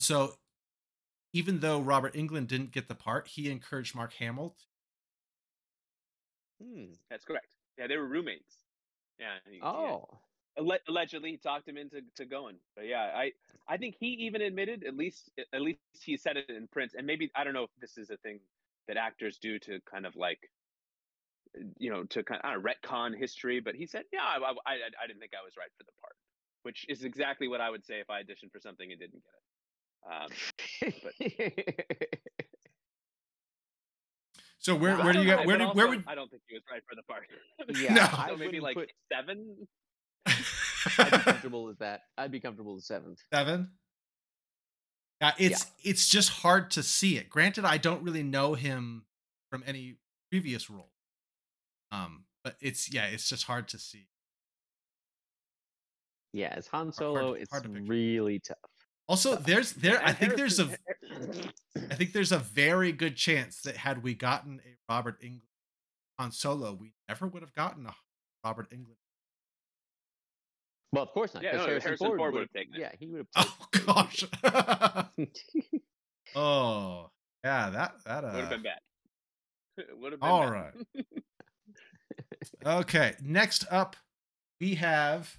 So 0.00 0.32
even 1.34 1.60
though 1.60 1.80
Robert 1.80 2.14
Englund 2.14 2.46
didn't 2.46 2.72
get 2.72 2.88
the 2.88 2.94
part, 2.94 3.28
he 3.28 3.50
encouraged 3.50 3.94
Mark 3.94 4.14
Hamill. 4.14 4.56
Hmm. 6.62 6.86
That's 7.10 7.24
correct. 7.24 7.48
Yeah, 7.76 7.86
they 7.86 7.96
were 7.98 8.06
roommates. 8.08 8.56
Yeah. 9.20 9.34
he- 9.50 9.60
Oh, 9.62 9.66
Alle- 9.86 10.22
allegedly, 10.88 11.30
he 11.32 11.36
talked 11.36 11.68
him 11.68 11.76
into 11.76 12.02
to 12.16 12.24
going. 12.24 12.56
But 12.76 12.86
yeah, 12.86 13.10
I 13.14 13.32
I 13.68 13.76
think 13.76 13.96
he 13.98 14.08
even 14.26 14.42
admitted 14.42 14.84
at 14.84 14.96
least 14.96 15.30
at 15.52 15.60
least 15.60 15.78
he 16.02 16.16
said 16.16 16.36
it 16.36 16.48
in 16.50 16.66
print. 16.68 16.92
And 16.96 17.06
maybe 17.06 17.30
I 17.34 17.44
don't 17.44 17.54
know 17.54 17.64
if 17.64 17.70
this 17.80 17.96
is 17.98 18.10
a 18.10 18.16
thing 18.18 18.40
that 18.86 18.96
actors 18.96 19.38
do 19.38 19.58
to 19.60 19.80
kind 19.90 20.06
of 20.06 20.16
like 20.16 20.50
you 21.78 21.90
know 21.90 22.04
to 22.04 22.22
kind 22.22 22.40
of 22.44 22.62
retcon 22.62 23.16
history. 23.16 23.60
But 23.60 23.74
he 23.74 23.86
said, 23.86 24.04
yeah, 24.12 24.20
I, 24.22 24.36
I 24.38 24.52
I 24.66 24.74
I 25.04 25.06
didn't 25.06 25.20
think 25.20 25.32
I 25.40 25.44
was 25.44 25.54
right 25.56 25.70
for 25.76 25.84
the 25.84 25.92
part, 26.00 26.14
which 26.62 26.86
is 26.88 27.04
exactly 27.04 27.48
what 27.48 27.60
I 27.60 27.70
would 27.70 27.84
say 27.84 28.00
if 28.00 28.10
I 28.10 28.22
auditioned 28.22 28.52
for 28.52 28.60
something 28.60 28.90
and 28.90 29.00
didn't 29.00 29.22
get 29.22 29.32
it. 29.32 29.44
Um, 30.10 32.08
So 34.60 34.74
where 34.74 34.96
but 34.96 35.04
where 35.04 35.12
do 35.14 35.20
you 35.20 35.26
don't 35.28 35.36
get 35.38 35.46
where 35.46 35.58
but 35.58 35.72
do 35.72 35.76
where 35.78 35.88
would 35.88 36.04
I 36.06 36.14
don't 36.14 36.30
think 36.30 36.42
he 36.48 36.54
was 36.54 36.62
right 36.70 36.82
for 36.88 36.94
the 36.96 37.02
part. 37.04 37.26
yeah, 37.80 37.94
No. 38.12 38.18
I 38.18 38.28
so 38.30 38.36
maybe 38.36 38.60
like 38.60 38.74
put- 38.76 38.90
seven. 39.10 39.66
I'd 40.98 41.10
be 41.10 41.18
comfortable 41.18 41.64
with 41.64 41.78
that. 41.78 42.02
I'd 42.16 42.30
be 42.30 42.40
comfortable 42.40 42.74
with 42.74 42.84
seventh. 42.84 43.20
seven? 43.32 43.70
Yeah, 45.20 45.32
it's 45.38 45.66
it's 45.82 46.08
just 46.08 46.30
hard 46.30 46.70
to 46.72 46.82
see 46.82 47.16
it. 47.16 47.28
Granted, 47.28 47.64
I 47.64 47.76
don't 47.76 48.02
really 48.02 48.22
know 48.22 48.54
him 48.54 49.04
from 49.50 49.64
any 49.66 49.96
previous 50.30 50.70
role. 50.70 50.92
Um, 51.90 52.24
but 52.44 52.56
it's 52.60 52.92
yeah, 52.92 53.06
it's 53.06 53.28
just 53.28 53.44
hard 53.44 53.68
to 53.68 53.78
see. 53.78 54.06
Yeah, 56.32 56.52
as 56.56 56.66
Han 56.68 56.86
hard 56.86 56.94
Solo, 56.94 57.32
it's 57.32 57.50
hard 57.50 57.64
to 57.64 57.70
really 57.82 58.38
tough. 58.38 58.56
Also, 59.08 59.36
there's 59.36 59.72
there 59.72 60.00
I 60.04 60.12
think 60.12 60.36
there's 60.36 60.60
a, 60.60 60.68
I 61.90 61.94
think 61.94 62.12
there's 62.12 62.32
a 62.32 62.38
very 62.38 62.92
good 62.92 63.16
chance 63.16 63.62
that 63.62 63.76
had 63.76 64.02
we 64.02 64.14
gotten 64.14 64.60
a 64.64 64.92
Robert 64.92 65.20
Englund 65.22 65.40
on 66.18 66.30
Solo, 66.30 66.74
we 66.74 66.92
never 67.08 67.26
would 67.26 67.42
have 67.42 67.54
gotten 67.54 67.86
a 67.86 67.94
Robert 68.44 68.70
Englund. 68.70 68.96
Well, 70.92 71.02
of 71.02 71.10
course 71.10 71.34
not. 71.34 71.42
Yeah, 71.42 71.52
no, 71.52 71.66
Harrison, 71.66 71.82
Harrison 71.82 72.06
Ford, 72.06 72.18
Ford 72.18 72.32
would 72.32 72.40
would've 72.40 72.52
taken 72.52 72.74
it. 72.74 72.80
Yeah, 72.80 72.92
he 72.98 73.06
would 73.06 73.26
have. 73.36 73.46
Oh 73.58 73.66
gosh. 73.84 74.24
oh 76.34 77.10
yeah, 77.44 77.70
that 77.70 77.94
that 78.04 78.24
Would 78.24 78.34
have 78.34 78.44
uh. 78.46 78.48
been 78.50 78.62
bad. 78.62 78.78
Would 80.00 80.12
have 80.12 80.20
been 80.20 80.28
All 80.28 80.50
bad. 80.50 80.72
right. 80.94 81.04
Okay. 82.64 83.14
Next 83.22 83.64
up, 83.70 83.96
we 84.60 84.74
have 84.76 85.38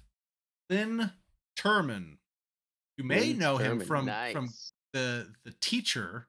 Lynn 0.68 1.12
Turman. 1.58 2.18
You 2.96 3.04
may 3.04 3.32
know 3.32 3.56
him 3.56 3.80
from 3.80 4.10
from 4.32 4.50
the 4.92 5.32
the 5.44 5.54
teacher, 5.60 6.28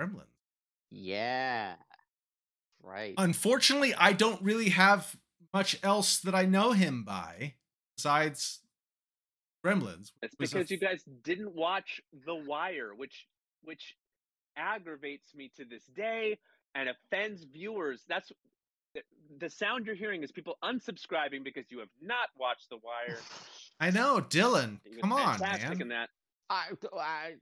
Gremlin. 0.00 0.26
Yeah. 0.90 1.74
Right. 2.82 3.14
Unfortunately, 3.18 3.94
I 3.94 4.12
don't 4.12 4.40
really 4.42 4.68
have 4.70 5.16
much 5.52 5.78
else 5.82 6.18
that 6.20 6.34
I 6.34 6.44
know 6.44 6.72
him 6.72 7.02
by 7.02 7.54
besides 7.96 8.60
Gremlins. 9.64 10.12
It's 10.22 10.34
was 10.38 10.52
a 10.52 10.56
because 10.56 10.70
you 10.70 10.78
guys 10.78 11.02
didn't 11.24 11.54
watch 11.54 12.00
The 12.26 12.34
Wire, 12.34 12.94
which 12.94 13.26
which 13.64 13.96
aggravates 14.56 15.34
me 15.34 15.50
to 15.56 15.64
this 15.64 15.84
day 15.94 16.38
and 16.74 16.88
offends 16.88 17.44
viewers. 17.44 18.04
That's 18.08 18.30
the, 18.94 19.02
the 19.38 19.50
sound 19.50 19.86
you're 19.86 19.94
hearing 19.94 20.22
is 20.22 20.30
people 20.32 20.56
unsubscribing 20.62 21.44
because 21.44 21.64
you 21.70 21.78
have 21.80 21.88
not 22.00 22.28
watched 22.38 22.70
The 22.70 22.76
Wire. 22.76 23.18
I 23.80 23.90
know, 23.90 24.24
Dylan. 24.28 24.78
Come 25.00 25.12
on, 25.12 25.38
fantastic 25.38 25.70
man. 25.70 25.82
in 25.82 25.88
that. 25.88 26.08
I, 26.48 26.68
I, 26.98 27.34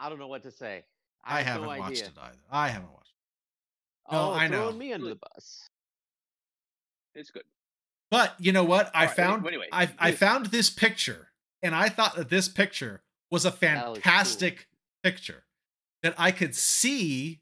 I 0.00 0.08
don't 0.08 0.18
know 0.18 0.26
what 0.26 0.42
to 0.42 0.50
say. 0.50 0.84
I, 1.24 1.38
have 1.38 1.46
haven't 1.46 1.62
no 1.62 1.68
watched 1.68 1.90
idea. 1.90 2.04
it 2.04 2.12
either. 2.20 2.36
I 2.50 2.68
haven't 2.68 2.92
watched 2.92 3.12
it. 4.08 4.12
No, 4.12 4.18
oh, 4.18 4.32
I 4.32 4.48
know. 4.48 4.62
throwing 4.62 4.78
me 4.78 4.92
under 4.92 5.08
the 5.10 5.16
bus. 5.16 5.68
It's 7.14 7.30
good. 7.30 7.42
But 8.10 8.34
you 8.38 8.52
know 8.52 8.64
what? 8.64 8.90
I 8.94 9.06
right, 9.06 9.16
found 9.16 9.46
anyway, 9.46 9.68
I 9.72 9.90
I 9.98 10.12
found 10.12 10.46
this 10.46 10.70
picture 10.70 11.28
and 11.62 11.74
I 11.74 11.88
thought 11.88 12.16
that 12.16 12.30
this 12.30 12.48
picture 12.48 13.02
was 13.30 13.44
a 13.44 13.48
was 13.48 13.52
cool. 13.52 13.58
fantastic 13.58 14.68
picture. 15.02 15.44
That 16.02 16.14
I 16.16 16.30
could 16.30 16.54
see 16.54 17.40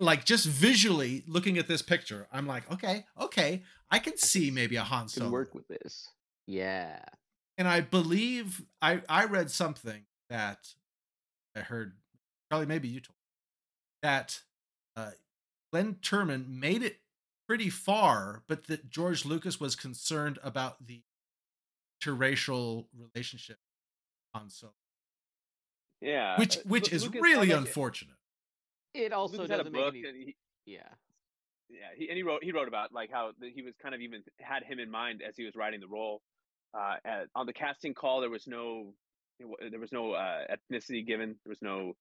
like 0.00 0.24
just 0.24 0.46
visually 0.46 1.24
looking 1.26 1.58
at 1.58 1.68
this 1.68 1.82
picture. 1.82 2.28
I'm 2.32 2.46
like, 2.46 2.70
okay, 2.72 3.04
okay, 3.20 3.62
I 3.90 3.98
can 3.98 4.16
see 4.16 4.50
maybe 4.50 4.76
a 4.76 4.82
Han 4.82 5.02
Can 5.02 5.08
Solo. 5.08 5.30
work 5.30 5.54
with 5.54 5.68
this. 5.68 6.08
Yeah. 6.46 7.00
and 7.56 7.66
I 7.68 7.80
believe 7.80 8.62
I 8.82 9.02
I 9.08 9.24
read 9.24 9.50
something 9.50 10.04
that 10.30 10.74
I 11.56 11.60
heard 11.60 11.94
Charlie 12.50 12.66
maybe 12.66 12.88
you 12.88 13.00
told 13.00 13.14
me, 13.14 13.98
that 14.02 14.40
uh 14.96 15.10
Glynn 15.72 15.96
Turman 15.96 16.48
made 16.48 16.82
it 16.82 16.98
pretty 17.48 17.70
far, 17.70 18.42
but 18.46 18.66
that 18.66 18.90
George 18.90 19.24
Lucas 19.24 19.58
was 19.58 19.74
concerned 19.74 20.38
about 20.44 20.86
the 20.86 21.02
interracial 22.04 22.86
relationship 22.96 23.56
on 24.34 24.50
so 24.50 24.68
Yeah. 26.00 26.38
which 26.38 26.58
uh, 26.58 26.60
which 26.66 26.90
Lu- 26.92 26.96
is 26.96 27.04
Lucas 27.04 27.22
really 27.22 27.48
like, 27.48 27.56
unfortunate. 27.58 28.14
It 28.94 29.12
also 29.12 29.38
Lucas 29.38 29.50
had 29.50 29.60
a 29.60 29.64
doesn't 29.64 29.72
make 29.72 29.82
book 29.84 29.94
any. 29.94 30.04
and 30.08 30.16
he, 30.16 30.36
Yeah. 30.66 30.88
yeah, 31.70 31.78
he, 31.96 32.08
and 32.08 32.16
he 32.16 32.22
wrote 32.22 32.44
he 32.44 32.52
wrote 32.52 32.68
about 32.68 32.92
like 32.92 33.10
how 33.10 33.32
th- 33.40 33.52
he 33.54 33.62
was 33.62 33.74
kind 33.82 33.94
of 33.94 34.00
even 34.02 34.22
had 34.40 34.62
him 34.62 34.78
in 34.78 34.90
mind 34.90 35.22
as 35.26 35.34
he 35.36 35.44
was 35.44 35.54
writing 35.56 35.80
the 35.80 35.88
role. 35.88 36.20
Uh, 36.74 36.96
at, 37.04 37.28
on 37.34 37.46
the 37.46 37.52
casting 37.52 37.94
call, 37.94 38.20
there 38.20 38.28
was 38.30 38.46
no 38.46 38.92
there 39.70 39.80
was 39.80 39.90
no 39.92 40.12
uh, 40.12 40.42
ethnicity 40.50 41.04
given. 41.06 41.36
There 41.44 41.50
was 41.50 41.62
no 41.62 41.94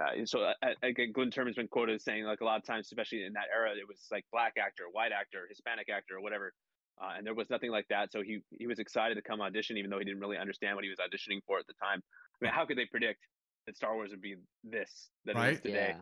uh, 0.00 0.24
so 0.26 0.40
uh, 0.42 0.52
again, 0.82 1.12
Glynn 1.12 1.30
Turman's 1.30 1.56
been 1.56 1.68
quoted 1.68 1.94
as 1.96 2.04
saying 2.04 2.24
like 2.24 2.40
a 2.40 2.44
lot 2.44 2.56
of 2.58 2.64
times, 2.64 2.86
especially 2.86 3.24
in 3.24 3.32
that 3.34 3.46
era, 3.54 3.70
it 3.70 3.86
was 3.88 4.06
like 4.10 4.24
black 4.32 4.54
actor, 4.58 4.84
white 4.92 5.12
actor, 5.12 5.46
Hispanic 5.48 5.88
actor, 5.88 6.16
or 6.16 6.20
whatever. 6.20 6.52
Uh, 7.00 7.12
and 7.16 7.26
there 7.26 7.34
was 7.34 7.50
nothing 7.50 7.70
like 7.70 7.86
that, 7.88 8.10
so 8.10 8.22
he 8.22 8.40
he 8.58 8.66
was 8.66 8.78
excited 8.78 9.14
to 9.16 9.22
come 9.22 9.40
audition, 9.42 9.76
even 9.76 9.90
though 9.90 9.98
he 9.98 10.04
didn't 10.04 10.20
really 10.20 10.38
understand 10.38 10.74
what 10.76 10.84
he 10.84 10.90
was 10.90 10.98
auditioning 10.98 11.40
for 11.46 11.58
at 11.58 11.66
the 11.66 11.74
time. 11.74 12.00
I 12.40 12.44
mean, 12.44 12.52
how 12.54 12.64
could 12.64 12.78
they 12.78 12.86
predict 12.86 13.20
that 13.66 13.76
Star 13.76 13.94
Wars 13.94 14.10
would 14.10 14.22
be 14.22 14.36
this 14.64 15.10
that 15.26 15.34
Right. 15.36 15.54
is 15.54 15.60
today? 15.60 15.94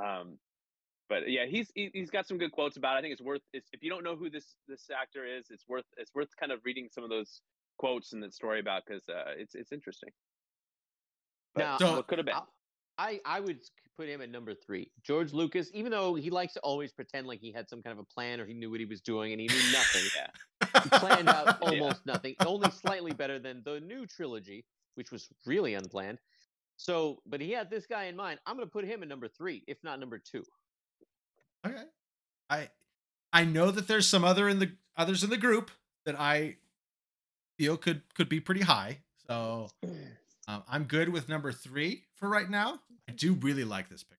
Yeah. 0.00 0.20
Um, 0.20 0.38
but 1.08 1.28
yeah, 1.30 1.46
he's 1.46 1.70
he, 1.74 1.90
he's 1.92 2.10
got 2.10 2.26
some 2.26 2.36
good 2.38 2.50
quotes 2.52 2.76
about. 2.76 2.96
It. 2.96 2.98
I 2.98 3.02
think 3.02 3.12
it's 3.12 3.22
worth 3.22 3.42
it's, 3.52 3.68
if 3.72 3.82
you 3.82 3.90
don't 3.90 4.02
know 4.04 4.16
who 4.16 4.28
this 4.30 4.54
this 4.66 4.90
actor 4.90 5.24
is, 5.24 5.46
it's 5.50 5.64
worth 5.68 5.84
it's 5.96 6.12
worth 6.14 6.28
kind 6.38 6.50
of 6.52 6.60
reading 6.64 6.88
some 6.90 7.04
of 7.04 7.10
those 7.10 7.40
quotes 7.78 8.12
and 8.12 8.22
that 8.22 8.34
story 8.34 8.58
about 8.60 8.82
because 8.86 9.02
uh, 9.08 9.32
it's 9.36 9.54
it's 9.54 9.70
interesting. 9.72 10.10
But 11.54 11.60
Now, 11.62 11.78
So- 11.78 11.96
what 11.96 12.06
could 12.08 12.18
have 12.18 12.26
been? 12.26 12.34
I- 12.34 12.42
I 13.00 13.20
I 13.24 13.40
would 13.40 13.60
put 13.96 14.08
him 14.08 14.20
at 14.20 14.30
number 14.30 14.54
three. 14.54 14.90
George 15.02 15.32
Lucas, 15.32 15.70
even 15.74 15.90
though 15.90 16.14
he 16.14 16.30
likes 16.30 16.52
to 16.54 16.60
always 16.60 16.92
pretend 16.92 17.26
like 17.26 17.40
he 17.40 17.50
had 17.52 17.68
some 17.68 17.82
kind 17.82 17.92
of 17.92 17.98
a 17.98 18.04
plan 18.14 18.40
or 18.40 18.46
he 18.46 18.54
knew 18.54 18.70
what 18.70 18.80
he 18.80 18.86
was 18.86 19.00
doing 19.00 19.32
and 19.32 19.40
he 19.40 19.46
knew 19.48 19.72
nothing. 19.72 20.02
Yeah. 20.16 20.28
He 20.84 20.88
planned 20.90 21.28
out 21.28 21.46
Yeah. 21.62 21.68
almost 21.68 22.06
nothing, 22.06 22.34
only 22.46 22.70
slightly 22.70 23.12
better 23.12 23.38
than 23.38 23.62
the 23.64 23.80
new 23.80 24.06
trilogy, 24.06 24.64
which 24.94 25.10
was 25.10 25.28
really 25.44 25.74
unplanned. 25.74 26.18
So, 26.76 27.20
but 27.26 27.40
he 27.40 27.50
had 27.50 27.68
this 27.70 27.86
guy 27.86 28.04
in 28.04 28.16
mind. 28.16 28.38
I'm 28.46 28.56
going 28.56 28.66
to 28.66 28.72
put 28.72 28.84
him 28.84 29.02
at 29.02 29.08
number 29.08 29.28
three, 29.28 29.64
if 29.66 29.78
not 29.82 29.98
number 30.00 30.18
two. 30.18 30.44
Okay. 31.66 31.82
I 32.48 32.70
I 33.32 33.44
know 33.44 33.70
that 33.70 33.88
there's 33.88 34.06
some 34.08 34.24
other 34.24 34.48
in 34.48 34.58
the 34.60 34.72
others 34.96 35.22
in 35.24 35.30
the 35.30 35.36
group 35.36 35.70
that 36.06 36.18
I 36.18 36.56
feel 37.58 37.76
could 37.76 38.02
could 38.14 38.28
be 38.28 38.40
pretty 38.40 38.62
high. 38.62 39.00
So 39.26 39.68
um, 40.50 40.62
I'm 40.68 40.84
good 40.84 41.08
with 41.08 41.28
number 41.28 41.52
three 41.52 42.04
for 42.16 42.28
right 42.28 42.50
now. 42.50 42.80
I 43.08 43.12
do 43.12 43.34
really 43.34 43.64
like 43.64 43.88
this 43.88 44.02
picture. 44.02 44.16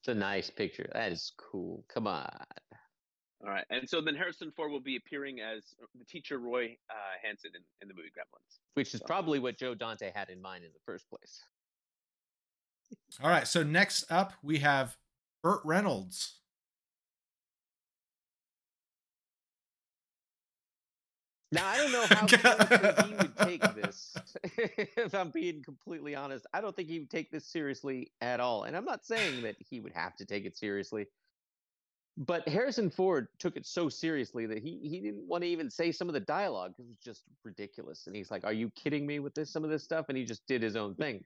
It's 0.00 0.08
a 0.08 0.14
nice 0.14 0.50
picture. 0.50 0.88
That 0.92 1.12
is 1.12 1.32
cool. 1.36 1.84
Come 1.92 2.06
on. 2.06 2.28
All 3.42 3.50
right, 3.50 3.64
and 3.68 3.88
so 3.88 4.00
then 4.00 4.14
Harrison 4.14 4.52
Ford 4.56 4.70
will 4.70 4.80
be 4.80 4.96
appearing 4.96 5.40
as 5.40 5.74
the 5.98 6.04
teacher 6.04 6.38
Roy 6.38 6.76
uh, 6.88 6.94
Hanson 7.22 7.50
in, 7.54 7.62
in 7.82 7.88
the 7.88 7.94
movie 7.94 8.08
Gremlins. 8.08 8.58
Which 8.74 8.94
is 8.94 9.02
probably 9.02 9.38
what 9.38 9.58
Joe 9.58 9.74
Dante 9.74 10.12
had 10.14 10.30
in 10.30 10.40
mind 10.40 10.64
in 10.64 10.70
the 10.72 10.80
first 10.86 11.08
place. 11.10 11.42
All 13.22 13.28
right. 13.28 13.46
So 13.46 13.62
next 13.62 14.10
up 14.10 14.32
we 14.42 14.58
have 14.58 14.96
Burt 15.42 15.60
Reynolds. 15.64 16.36
Now 21.54 21.68
I 21.68 21.76
don't 21.76 21.92
know 21.92 22.06
how 22.10 23.06
he 23.06 23.14
would 23.14 23.36
take 23.38 23.62
this. 23.76 24.16
if 24.44 25.14
I'm 25.14 25.30
being 25.30 25.62
completely 25.62 26.16
honest, 26.16 26.46
I 26.52 26.60
don't 26.60 26.74
think 26.74 26.88
he 26.88 26.98
would 26.98 27.10
take 27.10 27.30
this 27.30 27.46
seriously 27.46 28.10
at 28.20 28.40
all. 28.40 28.64
And 28.64 28.76
I'm 28.76 28.84
not 28.84 29.06
saying 29.06 29.42
that 29.42 29.56
he 29.60 29.78
would 29.78 29.92
have 29.92 30.16
to 30.16 30.24
take 30.26 30.46
it 30.46 30.56
seriously. 30.56 31.06
But 32.16 32.48
Harrison 32.48 32.90
Ford 32.90 33.28
took 33.38 33.56
it 33.56 33.66
so 33.66 33.88
seriously 33.88 34.46
that 34.46 34.58
he 34.58 34.80
he 34.82 35.00
didn't 35.00 35.28
want 35.28 35.42
to 35.44 35.48
even 35.48 35.70
say 35.70 35.92
some 35.92 36.08
of 36.08 36.14
the 36.14 36.20
dialogue. 36.20 36.72
Because 36.72 36.86
it 36.86 36.90
was 36.90 36.98
just 36.98 37.22
ridiculous. 37.44 38.06
And 38.06 38.16
he's 38.16 38.30
like, 38.30 38.44
"Are 38.44 38.52
you 38.52 38.70
kidding 38.70 39.06
me 39.06 39.20
with 39.20 39.34
this? 39.34 39.52
Some 39.52 39.64
of 39.64 39.70
this 39.70 39.84
stuff?" 39.84 40.06
And 40.08 40.18
he 40.18 40.24
just 40.24 40.46
did 40.46 40.62
his 40.62 40.76
own 40.76 40.94
thing. 40.96 41.24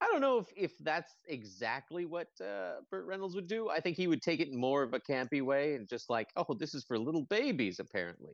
I 0.00 0.06
don't 0.06 0.22
know 0.22 0.38
if 0.38 0.46
if 0.56 0.72
that's 0.78 1.14
exactly 1.28 2.06
what 2.06 2.28
uh, 2.40 2.80
Burt 2.90 3.06
Reynolds 3.06 3.34
would 3.34 3.46
do. 3.46 3.68
I 3.68 3.80
think 3.80 3.96
he 3.96 4.06
would 4.06 4.22
take 4.22 4.40
it 4.40 4.48
in 4.48 4.58
more 4.58 4.82
of 4.82 4.94
a 4.94 5.00
campy 5.00 5.42
way 5.42 5.74
and 5.74 5.86
just 5.86 6.10
like, 6.10 6.28
"Oh, 6.36 6.54
this 6.54 6.74
is 6.74 6.82
for 6.84 6.98
little 6.98 7.24
babies," 7.24 7.78
apparently. 7.78 8.32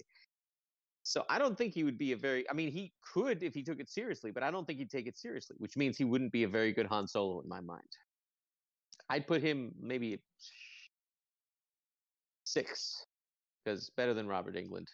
So 1.08 1.24
I 1.30 1.38
don't 1.38 1.56
think 1.56 1.72
he 1.72 1.84
would 1.84 1.96
be 1.96 2.12
a 2.12 2.16
very. 2.18 2.44
I 2.50 2.52
mean, 2.52 2.70
he 2.70 2.92
could 3.00 3.42
if 3.42 3.54
he 3.54 3.62
took 3.62 3.80
it 3.80 3.88
seriously, 3.88 4.30
but 4.30 4.42
I 4.42 4.50
don't 4.50 4.66
think 4.66 4.78
he'd 4.78 4.90
take 4.90 5.06
it 5.06 5.16
seriously, 5.16 5.56
which 5.58 5.74
means 5.74 5.96
he 5.96 6.04
wouldn't 6.04 6.32
be 6.32 6.42
a 6.42 6.48
very 6.48 6.70
good 6.70 6.84
Han 6.84 7.08
Solo 7.08 7.40
in 7.40 7.48
my 7.48 7.60
mind. 7.60 7.88
I'd 9.08 9.26
put 9.26 9.40
him 9.40 9.72
maybe 9.80 10.20
six, 12.44 13.06
because 13.64 13.88
better 13.96 14.12
than 14.12 14.28
Robert 14.28 14.54
Englund. 14.54 14.88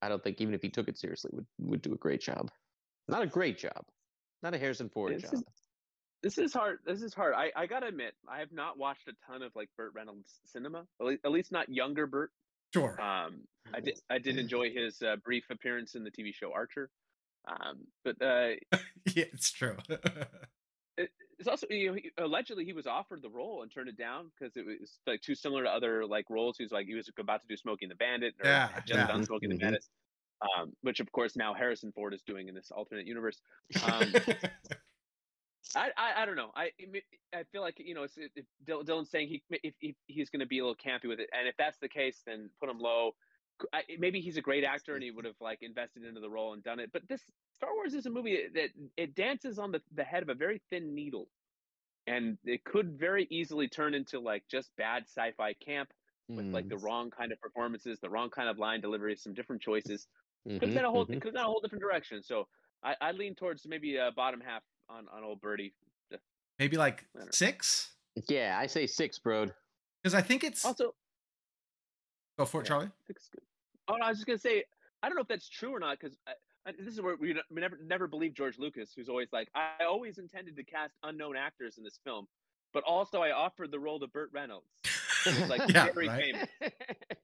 I 0.00 0.08
don't 0.08 0.22
think 0.22 0.40
even 0.40 0.54
if 0.54 0.62
he 0.62 0.68
took 0.68 0.86
it 0.86 0.96
seriously, 0.96 1.32
would 1.34 1.46
would 1.58 1.82
do 1.82 1.92
a 1.92 1.98
great 1.98 2.20
job. 2.20 2.48
Not 3.08 3.22
a 3.22 3.26
great 3.26 3.58
job, 3.58 3.84
not 4.44 4.54
a 4.54 4.58
Harrison 4.58 4.90
Ford 4.90 5.12
This 5.16 5.22
job. 5.22 5.34
is- 5.34 5.42
This 6.22 6.38
is 6.38 6.52
hard. 6.52 6.78
This 6.86 7.02
is 7.02 7.14
hard. 7.14 7.34
I, 7.34 7.50
I 7.56 7.66
gotta 7.66 7.86
admit, 7.88 8.14
I 8.28 8.38
have 8.38 8.52
not 8.52 8.78
watched 8.78 9.08
a 9.08 9.12
ton 9.26 9.42
of 9.42 9.50
like 9.56 9.70
Burt 9.76 9.90
Reynolds 9.92 10.38
cinema. 10.46 10.86
At 11.00 11.06
least, 11.06 11.20
at 11.24 11.32
least 11.32 11.50
not 11.50 11.68
younger 11.68 12.06
Burt. 12.06 12.30
Sure. 12.72 13.00
Um, 13.00 13.42
I 13.74 13.80
did 13.80 13.98
I 14.10 14.18
did 14.18 14.38
enjoy 14.38 14.70
his 14.72 15.00
uh, 15.02 15.16
brief 15.24 15.44
appearance 15.50 15.94
in 15.94 16.04
the 16.04 16.10
TV 16.10 16.34
show 16.34 16.52
Archer. 16.52 16.90
Um, 17.46 17.86
but 18.04 18.20
uh, 18.22 18.50
yeah, 19.14 19.24
it's 19.32 19.50
true. 19.50 19.76
it's 20.96 21.48
also 21.48 21.66
you 21.70 21.88
know, 21.88 21.94
he, 21.94 22.10
allegedly 22.18 22.64
he 22.64 22.72
was 22.72 22.86
offered 22.86 23.22
the 23.22 23.30
role 23.30 23.62
and 23.62 23.72
turned 23.72 23.88
it 23.88 23.96
down 23.96 24.30
because 24.38 24.56
it 24.56 24.64
was 24.64 24.98
like 25.06 25.20
too 25.20 25.34
similar 25.34 25.64
to 25.64 25.70
other 25.70 26.06
like 26.06 26.26
roles. 26.30 26.56
He 26.56 26.64
was 26.64 26.72
like 26.72 26.86
he 26.86 26.94
was 26.94 27.10
about 27.18 27.40
to 27.42 27.46
do 27.48 27.56
Smokey 27.56 27.84
and 27.86 27.90
the 27.90 27.96
Bandit 27.96 28.34
or 28.42 28.48
Yeah, 28.48 28.68
just 28.86 28.98
yeah. 28.98 29.06
done 29.06 29.24
Smoking 29.24 29.50
Mhm. 29.50 29.54
the 29.54 29.58
Bandit, 29.58 29.84
um, 30.40 30.72
which 30.82 31.00
of 31.00 31.10
course 31.12 31.36
now 31.36 31.52
Harrison 31.54 31.92
Ford 31.92 32.14
is 32.14 32.22
doing 32.22 32.48
in 32.48 32.54
this 32.54 32.70
alternate 32.70 33.06
universe. 33.06 33.40
Um, 33.84 34.12
I, 35.74 35.90
I 35.96 36.22
I 36.22 36.26
don't 36.26 36.36
know. 36.36 36.52
I 36.54 36.72
I 37.34 37.44
feel 37.44 37.62
like 37.62 37.76
you 37.78 37.94
know 37.94 38.04
it's, 38.04 38.18
Dylan's 38.66 39.10
saying 39.10 39.28
he 39.28 39.42
if, 39.50 39.74
if 39.80 39.96
he's 40.06 40.30
going 40.30 40.40
to 40.40 40.46
be 40.46 40.58
a 40.58 40.64
little 40.64 40.76
campy 40.76 41.08
with 41.08 41.20
it, 41.20 41.30
and 41.32 41.48
if 41.48 41.56
that's 41.56 41.78
the 41.78 41.88
case, 41.88 42.22
then 42.26 42.50
put 42.60 42.68
him 42.68 42.78
low. 42.78 43.12
I, 43.72 43.82
maybe 43.98 44.20
he's 44.20 44.36
a 44.38 44.42
great 44.42 44.64
actor 44.64 44.94
and 44.94 45.04
he 45.04 45.10
would 45.12 45.24
have 45.24 45.36
like 45.40 45.60
invested 45.62 46.04
into 46.04 46.20
the 46.20 46.30
role 46.30 46.52
and 46.54 46.62
done 46.64 46.80
it. 46.80 46.90
But 46.92 47.08
this 47.08 47.22
Star 47.54 47.74
Wars 47.74 47.94
is 47.94 48.06
a 48.06 48.10
movie 48.10 48.48
that 48.54 48.70
it 48.96 49.14
dances 49.14 49.58
on 49.58 49.72
the 49.72 49.82
the 49.92 50.04
head 50.04 50.22
of 50.22 50.28
a 50.30 50.34
very 50.34 50.62
thin 50.70 50.94
needle, 50.94 51.28
and 52.06 52.38
it 52.44 52.64
could 52.64 52.98
very 52.98 53.26
easily 53.30 53.68
turn 53.68 53.94
into 53.94 54.20
like 54.20 54.44
just 54.50 54.70
bad 54.76 55.04
sci-fi 55.04 55.54
camp 55.54 55.90
with 56.36 56.48
like 56.52 56.68
the 56.68 56.76
Mm. 56.76 56.82
wrong 56.82 57.10
kind 57.10 57.32
of 57.32 57.40
performances, 57.40 58.00
the 58.00 58.10
wrong 58.10 58.30
kind 58.30 58.48
of 58.48 58.58
line 58.58 58.80
delivery, 58.80 59.16
some 59.16 59.34
different 59.34 59.62
choices. 59.62 60.08
Could 60.60 60.68
have 60.70 60.74
been 60.74 60.84
a 60.84 60.90
whole 60.90 61.06
mhm. 61.06 61.20
could 61.20 61.24
have 61.28 61.34
gone 61.34 61.44
a 61.44 61.48
whole 61.48 61.60
different 61.60 61.82
direction. 61.82 62.22
So 62.22 62.48
I 62.82 62.96
I 63.00 63.12
lean 63.12 63.34
towards 63.36 63.66
maybe 63.66 63.96
a 63.96 64.12
bottom 64.12 64.40
half 64.40 64.62
on 64.88 65.06
on 65.12 65.24
old 65.24 65.40
Birdie. 65.40 65.74
Maybe 66.58 66.76
like 66.76 67.04
I 67.14 67.18
don't 67.18 67.26
know. 67.26 67.30
six? 67.32 67.92
Yeah, 68.28 68.56
I 68.60 68.66
say 68.66 68.86
six, 68.86 69.18
bro. 69.18 69.48
Because 70.02 70.14
I 70.14 70.20
think 70.20 70.44
it's. 70.44 70.64
Also, 70.64 70.94
Go 72.38 72.44
for 72.44 72.60
it, 72.60 72.64
yeah. 72.64 72.68
Charlie. 72.68 72.90
six. 73.06 73.28
good. 73.32 73.42
Oh, 73.88 73.96
no, 73.96 74.06
I 74.06 74.08
was 74.10 74.18
just 74.18 74.26
gonna 74.26 74.38
say 74.38 74.64
I 75.02 75.08
don't 75.08 75.16
know 75.16 75.22
if 75.22 75.28
that's 75.28 75.48
true 75.48 75.74
or 75.74 75.80
not 75.80 75.98
because 75.98 76.16
this 76.78 76.86
is 76.94 77.00
where 77.00 77.16
we, 77.16 77.34
we 77.50 77.60
never 77.60 77.78
never 77.84 78.06
believe 78.06 78.34
George 78.34 78.58
Lucas, 78.58 78.92
who's 78.94 79.08
always 79.08 79.28
like 79.32 79.48
I 79.54 79.84
always 79.84 80.18
intended 80.18 80.56
to 80.56 80.62
cast 80.64 80.94
unknown 81.02 81.36
actors 81.36 81.78
in 81.78 81.84
this 81.84 81.98
film, 82.04 82.26
but 82.72 82.84
also 82.84 83.20
I 83.22 83.32
offered 83.32 83.70
the 83.70 83.78
role 83.80 83.98
to 84.00 84.06
Burt 84.06 84.30
Reynolds. 84.32 84.66
It's 85.26 85.48
like 85.48 85.62
Yeah, 85.74 85.88
very 85.92 86.08
right. 86.08 86.22
famous. 86.22 86.48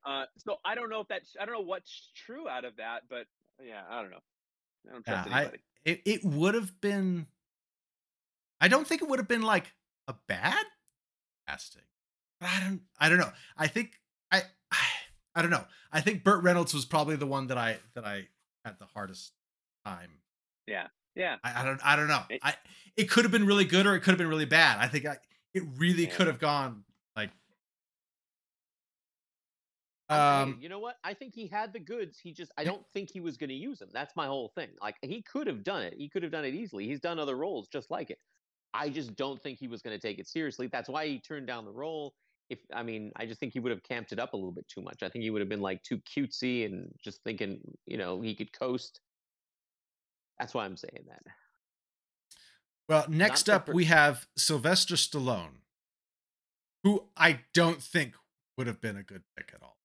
Uh, 0.07 0.25
so 0.39 0.57
I 0.65 0.75
don't 0.75 0.89
know 0.89 1.01
if 1.01 1.09
that's 1.09 1.37
I 1.39 1.45
don't 1.45 1.55
know 1.55 1.61
what's 1.61 2.11
true 2.15 2.49
out 2.49 2.65
of 2.65 2.77
that, 2.77 3.03
but 3.11 3.27
yeah, 3.63 3.83
I 3.91 4.01
don't 4.01 4.11
know. 4.11 4.21
I 4.89 4.93
don't 4.93 5.05
Yeah, 5.07 5.23
trust 5.25 5.35
I, 5.37 5.51
it, 5.85 6.01
it 6.07 6.25
would 6.25 6.55
have 6.55 6.81
been. 6.81 7.27
I 8.61 8.69
don't 8.69 8.87
think 8.87 9.03
it 9.03 9.09
would 9.09 9.19
have 9.19 9.29
been 9.29 9.43
like 9.43 9.73
a 10.09 10.15
bad 10.29 10.65
casting. 11.49 11.83
But 12.41 12.51
I 12.51 12.61
don't. 12.61 12.81
I 12.99 13.09
don't 13.09 13.19
know. 13.19 13.33
I 13.57 13.67
think 13.69 13.99
I. 14.31 14.43
I, 14.73 14.77
I 15.35 15.43
don't 15.43 15.51
know. 15.51 15.65
I 15.93 16.01
think 16.01 16.25
Burt 16.25 16.43
Reynolds 16.43 16.75
was 16.75 16.85
probably 16.85 17.15
the 17.17 17.27
one 17.27 17.47
that 17.49 17.59
I 17.59 17.79
that 17.95 18.05
I 18.05 18.27
had 18.65 18.79
the 18.79 18.87
hardest 18.95 19.33
time. 19.85 20.11
Yeah. 20.67 20.89
I, 21.45 21.63
I 21.63 21.65
don't. 21.65 21.81
I 21.85 21.97
don't 21.97 22.09
know. 22.09 22.23
It- 22.31 22.41
I. 22.43 22.55
It 22.97 23.09
could 23.09 23.25
have 23.25 23.31
been 23.33 23.47
really 23.47 23.65
good 23.65 23.87
or 23.87 23.95
it 23.95 24.01
could 24.01 24.11
have 24.11 24.19
been 24.19 24.29
really 24.29 24.45
bad. 24.45 24.79
I 24.81 24.89
think 24.89 25.07
I. 25.07 25.19
It 25.55 25.63
really 25.77 26.05
Yeah. 26.05 26.11
could 26.15 26.27
have 26.27 26.39
gone 26.41 26.85
like. 27.17 27.31
Um. 30.09 30.59
you 30.61 30.69
know 30.69 30.79
what? 30.79 30.97
I 31.05 31.15
think 31.15 31.35
he 31.35 31.47
had 31.47 31.73
the 31.73 31.79
goods. 31.81 32.19
He 32.19 32.33
just 32.33 32.51
I 32.57 32.65
don't 32.65 32.85
think 32.95 33.11
he 33.13 33.21
was 33.21 33.37
going 33.37 33.51
to 33.51 33.55
use 33.55 33.79
them. 33.79 33.91
That's 33.93 34.17
my 34.17 34.27
whole 34.27 34.49
thing. 34.55 34.69
Like 34.81 34.97
he 35.03 35.23
could 35.23 35.47
have 35.47 35.63
done 35.63 35.83
it. 35.83 35.95
He 35.99 36.09
could 36.09 36.23
have 36.23 36.33
done 36.33 36.45
it 36.45 36.55
easily. 36.55 36.87
He's 36.87 37.01
done 37.01 37.19
other 37.19 37.37
roles 37.37 37.69
just 37.69 37.91
like 37.91 38.11
it. 38.11 38.19
I 38.75 38.89
just 38.89 39.17
don't 39.17 39.41
think 39.41 39.59
he 39.59 39.69
was 39.69 39.83
going 39.83 39.99
to 39.99 40.01
take 40.01 40.19
it 40.19 40.29
seriously. 40.29 40.69
That's 40.71 40.89
why 40.89 41.07
he 41.07 41.21
turned 41.21 41.47
down 41.47 41.65
the 41.65 41.73
role. 41.73 42.15
If 42.51 42.59
I 42.75 42.83
mean, 42.83 43.13
I 43.17 43.27
just 43.27 43.41
think 43.41 43.53
he 43.53 43.61
would 43.61 43.73
have 43.73 43.83
camped 43.83 44.13
it 44.13 44.19
up 44.19 44.33
a 44.33 44.37
little 44.37 44.53
bit 44.53 44.67
too 44.69 44.81
much. 44.81 45.03
I 45.03 45.09
think 45.09 45.23
he 45.23 45.31
would 45.31 45.41
have 45.41 45.49
been 45.49 45.61
like 45.61 45.83
too 45.83 45.99
cutesy 45.99 46.65
and 46.65 46.91
just 47.03 47.23
thinking, 47.23 47.61
you 47.87 47.99
know, 47.99 48.21
he 48.21 48.35
could 48.35 48.53
coast. 48.53 49.01
That's 50.39 50.55
why 50.55 50.65
I'm 50.65 50.77
saying 50.77 51.05
that. 51.09 51.23
Well, 52.89 53.05
next 53.09 53.45
the 53.45 53.57
up 53.57 53.67
fir- 53.67 53.73
we 53.73 53.85
have 53.85 54.27
Sylvester 54.37 54.95
Stallone, 54.95 55.61
who 56.85 57.05
I 57.17 57.41
don't 57.53 57.83
think 57.83 58.15
would 58.57 58.67
have 58.67 58.81
been 58.81 58.97
a 58.97 59.03
good 59.03 59.25
pick 59.37 59.53
at 59.55 59.63
all. 59.63 59.77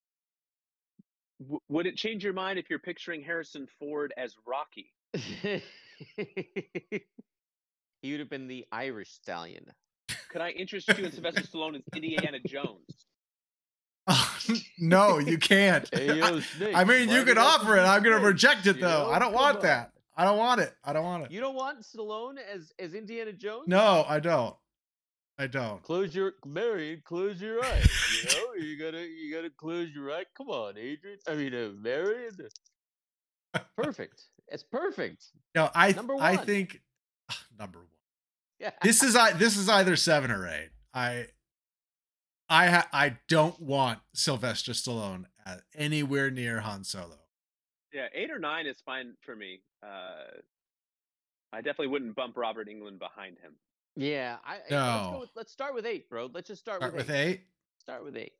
W- 1.41 1.59
would 1.67 1.85
it 1.85 1.97
change 1.97 2.23
your 2.23 2.33
mind 2.33 2.59
if 2.59 2.69
you're 2.69 2.79
picturing 2.79 3.21
Harrison 3.21 3.67
Ford 3.77 4.13
as 4.15 4.35
Rocky? 4.45 4.93
he 8.03 8.11
would 8.11 8.19
have 8.19 8.29
been 8.29 8.47
the 8.47 8.67
Irish 8.71 9.09
stallion. 9.11 9.65
Could 10.29 10.41
I 10.41 10.49
interest 10.51 10.89
you 10.89 11.05
in 11.05 11.11
Sylvester 11.11 11.41
Stallone 11.41 11.77
as 11.77 11.81
Indiana 11.95 12.37
Jones? 12.45 13.07
no, 14.77 15.17
you 15.19 15.37
can't. 15.37 15.89
Hey, 15.93 16.21
I, 16.21 16.29
yo, 16.29 16.39
Snake, 16.41 16.75
I 16.75 16.83
mean, 16.83 17.07
you 17.09 17.19
why 17.19 17.23
could 17.23 17.27
you 17.29 17.35
got 17.35 17.61
offer 17.61 17.77
it. 17.77 17.81
I'm 17.81 18.03
gonna 18.03 18.19
reject 18.19 18.67
it 18.67 18.81
though. 18.81 19.05
know? 19.05 19.09
I 19.09 19.19
don't 19.19 19.33
want 19.33 19.57
on. 19.57 19.63
that. 19.63 19.91
I 20.17 20.25
don't 20.25 20.37
want 20.37 20.59
it. 20.59 20.75
I 20.83 20.91
don't 20.91 21.05
want 21.05 21.23
it. 21.23 21.31
You 21.31 21.39
don't 21.39 21.55
want 21.55 21.81
Stallone 21.81 22.35
as 22.53 22.73
as 22.77 22.93
Indiana 22.93 23.31
Jones? 23.31 23.67
No, 23.67 24.05
I 24.07 24.19
don't. 24.19 24.53
I 25.39 25.47
don't. 25.47 25.81
Close 25.81 26.13
your 26.13 26.33
Marion. 26.45 27.01
Close 27.05 27.41
your 27.41 27.63
eyes. 27.63 27.89
You 28.23 28.29
know, 28.37 28.53
you 28.55 28.77
gotta 28.77 29.07
you 29.07 29.33
gotta 29.33 29.49
close 29.49 29.89
your 29.95 30.11
eye. 30.11 30.25
Come 30.35 30.49
on, 30.49 30.77
Adrian. 30.77 31.19
I 31.25 31.35
mean, 31.35 31.55
uh, 31.55 31.69
Marion. 31.81 32.35
Perfect. 33.77 34.23
It's 34.49 34.63
perfect. 34.63 35.27
No, 35.55 35.69
I 35.73 35.93
Number 35.93 36.15
I 36.19 36.35
think 36.35 36.81
number 37.57 37.79
one. 37.79 37.87
Yeah. 38.59 38.71
This 38.83 39.03
is 39.03 39.15
I 39.15 39.33
this 39.33 39.57
is 39.57 39.67
either 39.69 39.95
seven 39.95 40.31
or 40.31 40.47
eight. 40.47 40.69
I 40.93 41.27
I 42.49 42.67
ha- 42.67 42.89
I 42.93 43.17
don't 43.27 43.59
want 43.59 43.99
Sylvester 44.13 44.73
Stallone 44.73 45.25
at 45.45 45.61
anywhere 45.75 46.29
near 46.31 46.59
Han 46.61 46.83
Solo. 46.83 47.17
Yeah, 47.93 48.07
eight 48.13 48.31
or 48.31 48.39
nine 48.39 48.65
is 48.65 48.81
fine 48.85 49.13
for 49.21 49.35
me. 49.35 49.61
Uh, 49.83 50.39
I 51.51 51.57
definitely 51.57 51.87
wouldn't 51.87 52.15
bump 52.15 52.35
Robert 52.37 52.67
Englund 52.67 52.97
behind 52.99 53.37
him. 53.39 53.53
yeah. 53.95 54.37
I, 54.45 54.55
Let's, 54.57 54.71
No. 54.71 55.09
go 55.13 55.19
with, 55.19 55.29
let's 55.35 55.51
start 55.51 55.75
with 55.75 55.85
eight, 55.85 56.09
bro. 56.09 56.29
Let's 56.33 56.47
just 56.47 56.61
start, 56.61 56.77
Start 56.79 56.93
with, 56.95 57.07
with 57.07 57.15
eight. 57.15 57.27
eight. 57.29 57.41
Start 57.81 58.03
with 58.03 58.17
eight. 58.17 58.33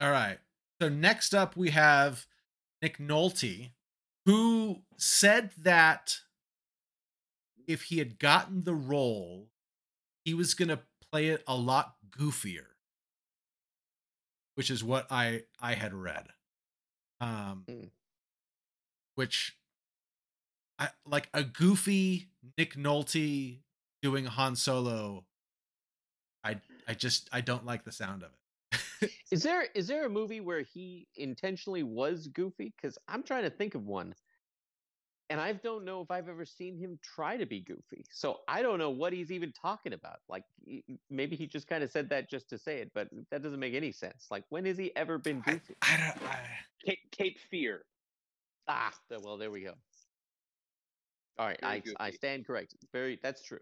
All 0.00 0.10
right. 0.10 0.38
So 0.80 0.88
next 0.88 1.34
up 1.34 1.56
we 1.56 1.70
have 1.70 2.26
Nick 2.80 2.98
Nolte, 2.98 3.70
who 4.26 4.82
said 4.96 5.50
that 5.58 6.18
if 7.72 7.84
he 7.84 7.98
had 7.98 8.18
gotten 8.18 8.64
the 8.64 8.74
role, 8.74 9.48
he 10.24 10.34
was 10.34 10.54
gonna 10.54 10.82
play 11.10 11.28
it 11.28 11.42
a 11.46 11.56
lot 11.56 11.96
goofier. 12.10 12.66
Which 14.54 14.70
is 14.70 14.84
what 14.84 15.06
I 15.10 15.44
I 15.60 15.74
had 15.74 15.94
read. 15.94 16.28
Um 17.20 17.64
Mm. 17.68 17.90
which 19.14 19.56
I 20.78 20.90
like 21.06 21.28
a 21.32 21.42
goofy 21.44 22.28
Nick 22.58 22.74
Nolte 22.74 23.60
doing 24.02 24.24
Han 24.26 24.56
Solo. 24.56 25.24
I 26.44 26.60
I 26.88 26.94
just 26.94 27.28
I 27.32 27.40
don't 27.40 27.64
like 27.64 27.84
the 27.84 27.92
sound 27.92 28.22
of 28.22 28.30
it. 28.32 28.38
Is 29.30 29.42
there 29.42 29.64
is 29.74 29.86
there 29.88 30.06
a 30.06 30.10
movie 30.10 30.40
where 30.40 30.62
he 30.62 31.08
intentionally 31.16 31.82
was 31.82 32.28
goofy? 32.28 32.72
Because 32.76 32.98
I'm 33.08 33.22
trying 33.22 33.42
to 33.44 33.50
think 33.50 33.74
of 33.74 33.86
one, 33.86 34.14
and 35.32 35.40
I 35.40 35.54
don't 35.54 35.86
know 35.86 36.02
if 36.02 36.10
I've 36.10 36.28
ever 36.28 36.44
seen 36.44 36.76
him 36.76 36.98
try 37.02 37.38
to 37.38 37.46
be 37.46 37.58
goofy. 37.62 38.04
So 38.10 38.40
I 38.48 38.60
don't 38.60 38.78
know 38.78 38.90
what 38.90 39.14
he's 39.14 39.32
even 39.32 39.50
talking 39.50 39.94
about. 39.94 40.20
Like 40.28 40.44
y- 40.60 40.82
y- 40.86 40.98
maybe 41.08 41.36
he 41.36 41.46
just 41.46 41.66
kind 41.68 41.82
of 41.82 41.90
said 41.90 42.10
that 42.10 42.28
just 42.28 42.50
to 42.50 42.58
say 42.58 42.80
it, 42.80 42.92
but 42.92 43.08
that 43.30 43.40
doesn't 43.42 43.58
make 43.58 43.72
any 43.72 43.92
sense. 43.92 44.26
Like 44.30 44.44
when 44.50 44.66
has 44.66 44.76
he 44.76 44.94
ever 44.94 45.16
been 45.16 45.40
goofy? 45.40 45.74
I 45.80 45.96
don't 45.96 46.28
I, 46.28 46.58
Cape, 46.84 47.10
Cape 47.12 47.38
Fear. 47.50 47.86
ah, 48.68 48.92
th- 49.08 49.22
well 49.24 49.38
there 49.38 49.50
we 49.50 49.62
go. 49.62 49.72
All 51.38 51.46
right, 51.46 51.58
Very 51.62 51.82
I 51.98 52.08
I 52.08 52.10
stand 52.10 52.46
corrected. 52.46 52.80
Very 52.92 53.18
that's 53.22 53.42
true. 53.42 53.60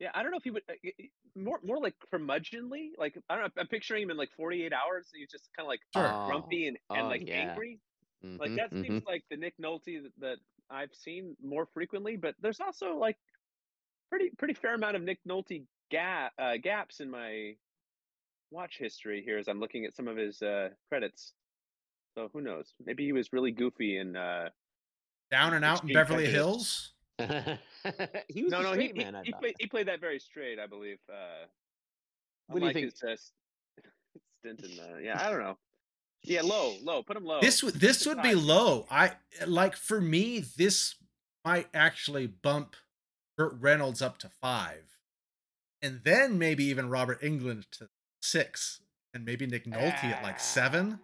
Yeah, 0.00 0.10
I 0.12 0.22
don't 0.24 0.32
know 0.32 0.38
if 0.38 0.44
he 0.44 0.50
would 0.50 0.64
uh, 0.68 0.74
y- 0.82 0.92
y- 0.98 1.10
more 1.36 1.60
more 1.62 1.78
like 1.78 1.94
curmudgeonly. 2.12 2.94
Like 2.98 3.16
I 3.28 3.36
don't 3.36 3.44
know. 3.44 3.62
I'm 3.62 3.68
picturing 3.68 4.02
him 4.02 4.10
in 4.10 4.16
like 4.16 4.32
48 4.36 4.72
hours. 4.72 5.08
He's 5.14 5.30
just 5.30 5.50
kind 5.56 5.66
of 5.66 5.68
like 5.68 5.82
Sure. 5.94 6.26
grumpy 6.26 6.66
and, 6.66 6.78
and 6.90 7.06
Oh, 7.06 7.08
like 7.08 7.28
yeah. 7.28 7.50
angry. 7.50 7.80
Like 8.22 8.50
Mhm, 8.50 8.56
that 8.56 8.70
mhm. 8.70 8.82
seems 8.82 9.04
like 9.06 9.24
the 9.30 9.36
Nick 9.36 9.56
Nolte 9.58 10.02
that, 10.02 10.12
that 10.20 10.38
I've 10.70 10.94
seen 10.94 11.36
more 11.42 11.66
frequently. 11.66 12.16
But 12.16 12.34
there's 12.40 12.60
also 12.60 12.96
like 12.96 13.18
pretty 14.10 14.30
pretty 14.36 14.54
fair 14.54 14.74
amount 14.74 14.96
of 14.96 15.02
Nick 15.02 15.20
Nolte 15.28 15.64
gap 15.90 16.32
uh, 16.38 16.56
gaps 16.62 17.00
in 17.00 17.10
my 17.10 17.56
watch 18.50 18.78
history 18.78 19.22
here 19.24 19.38
as 19.38 19.48
I'm 19.48 19.60
looking 19.60 19.84
at 19.84 19.94
some 19.94 20.08
of 20.08 20.16
his 20.16 20.42
uh, 20.42 20.70
credits. 20.88 21.32
So 22.14 22.28
who 22.32 22.40
knows? 22.40 22.74
Maybe 22.84 23.04
he 23.04 23.12
was 23.12 23.32
really 23.32 23.52
goofy 23.52 23.98
in. 23.98 24.16
Uh, 24.16 24.50
down 25.30 25.54
and 25.54 25.64
out 25.64 25.82
in 25.82 25.92
Beverly 25.92 26.24
Prejudice. 26.24 26.32
Hills. 26.32 26.92
he 28.28 28.42
was 28.42 28.52
no, 28.52 28.60
a 28.60 28.62
no, 28.62 28.72
he 28.72 28.88
straight 28.88 28.96
he, 28.96 29.04
man. 29.04 29.14
I 29.14 29.22
he 29.24 29.32
played 29.32 29.54
he 29.58 29.66
played 29.66 29.88
that 29.88 30.00
very 30.00 30.18
straight, 30.18 30.58
I 30.58 30.66
believe. 30.66 30.98
Uh, 31.08 31.46
What 32.48 32.60
do 32.60 32.66
you 32.66 32.72
think? 32.72 32.92
His, 32.92 33.02
uh, 33.02 33.16
stint 34.40 34.60
in 34.64 34.76
the, 34.76 35.02
yeah, 35.02 35.22
I 35.22 35.30
don't 35.30 35.40
know. 35.40 35.56
Yeah, 36.22 36.42
low, 36.42 36.76
low. 36.82 37.02
Put 37.02 37.16
him 37.16 37.24
low. 37.24 37.40
This 37.40 37.62
would 37.62 37.74
this 37.74 38.06
would 38.06 38.22
be 38.22 38.34
low. 38.34 38.86
I 38.90 39.12
like 39.46 39.76
for 39.76 40.00
me 40.00 40.40
this 40.56 40.96
might 41.44 41.68
actually 41.72 42.26
bump 42.26 42.76
Burt 43.36 43.56
Reynolds 43.58 44.02
up 44.02 44.18
to 44.18 44.28
5. 44.28 44.82
And 45.82 46.00
then 46.04 46.38
maybe 46.38 46.64
even 46.64 46.90
Robert 46.90 47.22
Englund 47.22 47.64
to 47.72 47.88
6 48.20 48.82
and 49.14 49.24
maybe 49.24 49.46
Nick 49.46 49.64
Nolte 49.64 50.04
at 50.04 50.22
like 50.22 50.38
7. 50.38 50.98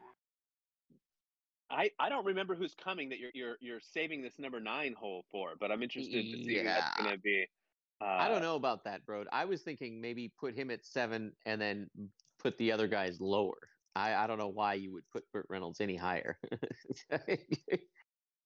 I, 1.70 1.90
I 1.98 2.09
don't 2.09 2.26
remember 2.26 2.55
who's 2.55 2.74
coming 2.74 3.09
that 3.09 3.18
you're 3.18 3.31
you're 3.35 3.57
you're 3.61 3.81
saving 3.81 4.22
this 4.22 4.38
number 4.38 4.61
nine 4.61 4.94
hole 4.98 5.24
for, 5.33 5.55
but 5.59 5.72
I'm 5.72 5.83
interested 5.83 6.22
to 6.22 6.44
see 6.44 6.59
who 6.59 6.64
that's 6.64 6.96
gonna 6.96 7.18
be. 7.18 7.46
Uh, 8.00 8.05
I 8.05 8.29
don't 8.29 8.42
know 8.42 8.55
about 8.55 8.85
that, 8.85 9.05
bro. 9.05 9.24
I 9.33 9.46
was 9.46 9.62
thinking 9.62 10.00
maybe 10.00 10.31
put 10.38 10.55
him 10.55 10.70
at 10.70 10.85
seven 10.85 11.33
and 11.44 11.61
then 11.61 11.88
put 12.38 12.57
the 12.59 12.70
other 12.70 12.87
guys 12.87 13.20
lower. 13.20 13.57
I, 13.96 14.24
I 14.24 14.26
don't 14.26 14.38
know 14.38 14.48
why 14.48 14.74
you 14.74 14.92
would 14.92 15.04
put 15.12 15.24
Burt 15.32 15.46
Reynolds 15.48 15.80
any 15.80 15.96
higher. 15.96 16.38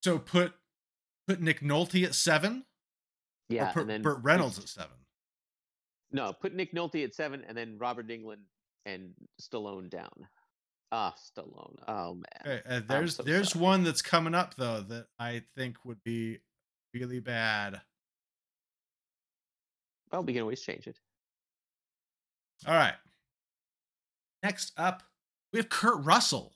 So 0.02 0.18
put 0.18 0.54
put 1.28 1.42
Nick 1.42 1.60
Nolte 1.60 2.04
at 2.04 2.14
7 2.14 2.64
yeah, 3.50 3.68
or 3.68 3.72
put 3.74 3.80
and 3.82 3.90
then 3.90 4.02
Burt 4.02 4.20
Reynolds 4.22 4.58
at 4.58 4.66
7. 4.66 4.88
No, 6.12 6.32
put 6.32 6.54
Nick 6.54 6.74
Nolte 6.74 7.04
at 7.04 7.14
seven 7.14 7.44
and 7.46 7.56
then 7.56 7.76
Robert 7.78 8.08
Englund 8.08 8.42
and 8.86 9.10
Stallone 9.40 9.90
down. 9.90 10.28
Ah, 10.92 11.14
Stallone. 11.16 11.76
Oh 11.86 12.14
man. 12.14 12.58
Okay, 12.58 12.62
uh, 12.68 12.80
there's 12.88 13.16
so 13.16 13.22
there's 13.22 13.52
sorry. 13.52 13.62
one 13.62 13.84
that's 13.84 14.02
coming 14.02 14.34
up 14.34 14.54
though 14.56 14.80
that 14.88 15.06
I 15.18 15.42
think 15.56 15.76
would 15.84 16.02
be 16.02 16.38
really 16.92 17.20
bad. 17.20 17.80
Well, 20.10 20.24
we 20.24 20.32
can 20.32 20.42
always 20.42 20.62
change 20.62 20.88
it. 20.88 20.98
All 22.66 22.74
right. 22.74 22.94
Next 24.42 24.72
up, 24.76 25.04
we 25.52 25.58
have 25.58 25.68
Kurt 25.68 26.04
Russell. 26.04 26.52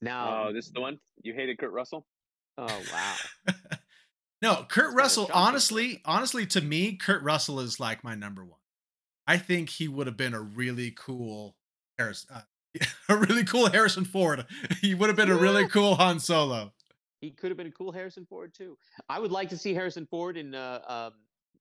Now, 0.00 0.46
Oh, 0.48 0.52
this 0.52 0.66
is 0.66 0.72
the 0.72 0.80
one 0.80 0.98
you 1.22 1.34
hated, 1.34 1.58
Kurt 1.58 1.72
Russell. 1.72 2.06
oh 2.58 2.82
wow, 2.92 3.14
no, 4.42 4.54
Kurt 4.68 4.86
kinda 4.86 4.96
Russell. 4.96 5.30
Honestly, 5.32 6.00
honestly, 6.04 6.46
to 6.46 6.60
me, 6.60 6.96
Kurt 6.96 7.22
Russell 7.22 7.60
is 7.60 7.80
like 7.80 8.04
my 8.04 8.14
number 8.14 8.44
one. 8.44 8.60
I 9.26 9.38
think 9.38 9.70
he 9.70 9.88
would 9.88 10.06
have 10.06 10.16
been 10.18 10.34
a 10.34 10.40
really 10.40 10.90
cool 10.90 11.56
Harris, 11.98 12.26
uh, 12.32 12.42
a 13.08 13.16
really 13.16 13.44
cool 13.44 13.70
Harrison 13.70 14.04
Ford. 14.04 14.44
He 14.80 14.94
would 14.94 15.08
have 15.08 15.16
been 15.16 15.30
a 15.30 15.36
really 15.36 15.66
cool 15.68 15.94
Han 15.94 16.20
Solo. 16.20 16.72
he 17.22 17.30
could 17.30 17.50
have 17.50 17.56
been 17.56 17.68
a 17.68 17.72
cool 17.72 17.90
Harrison 17.92 18.26
Ford 18.26 18.52
too. 18.52 18.76
I 19.08 19.18
would 19.18 19.32
like 19.32 19.48
to 19.50 19.56
see 19.56 19.72
Harrison 19.72 20.06
Ford 20.10 20.36
in 20.36 20.54
uh, 20.54 20.80
um, 20.86 21.12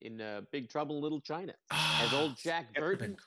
in 0.01 0.19
uh, 0.19 0.41
Big 0.51 0.67
Trouble 0.69 0.97
in 0.97 1.01
Little 1.03 1.21
China 1.21 1.53
as 1.71 2.13
old 2.13 2.35
Jack 2.35 2.73
That 2.73 2.83
would've 2.83 2.99
been 2.99 3.11
Burton. 3.11 3.23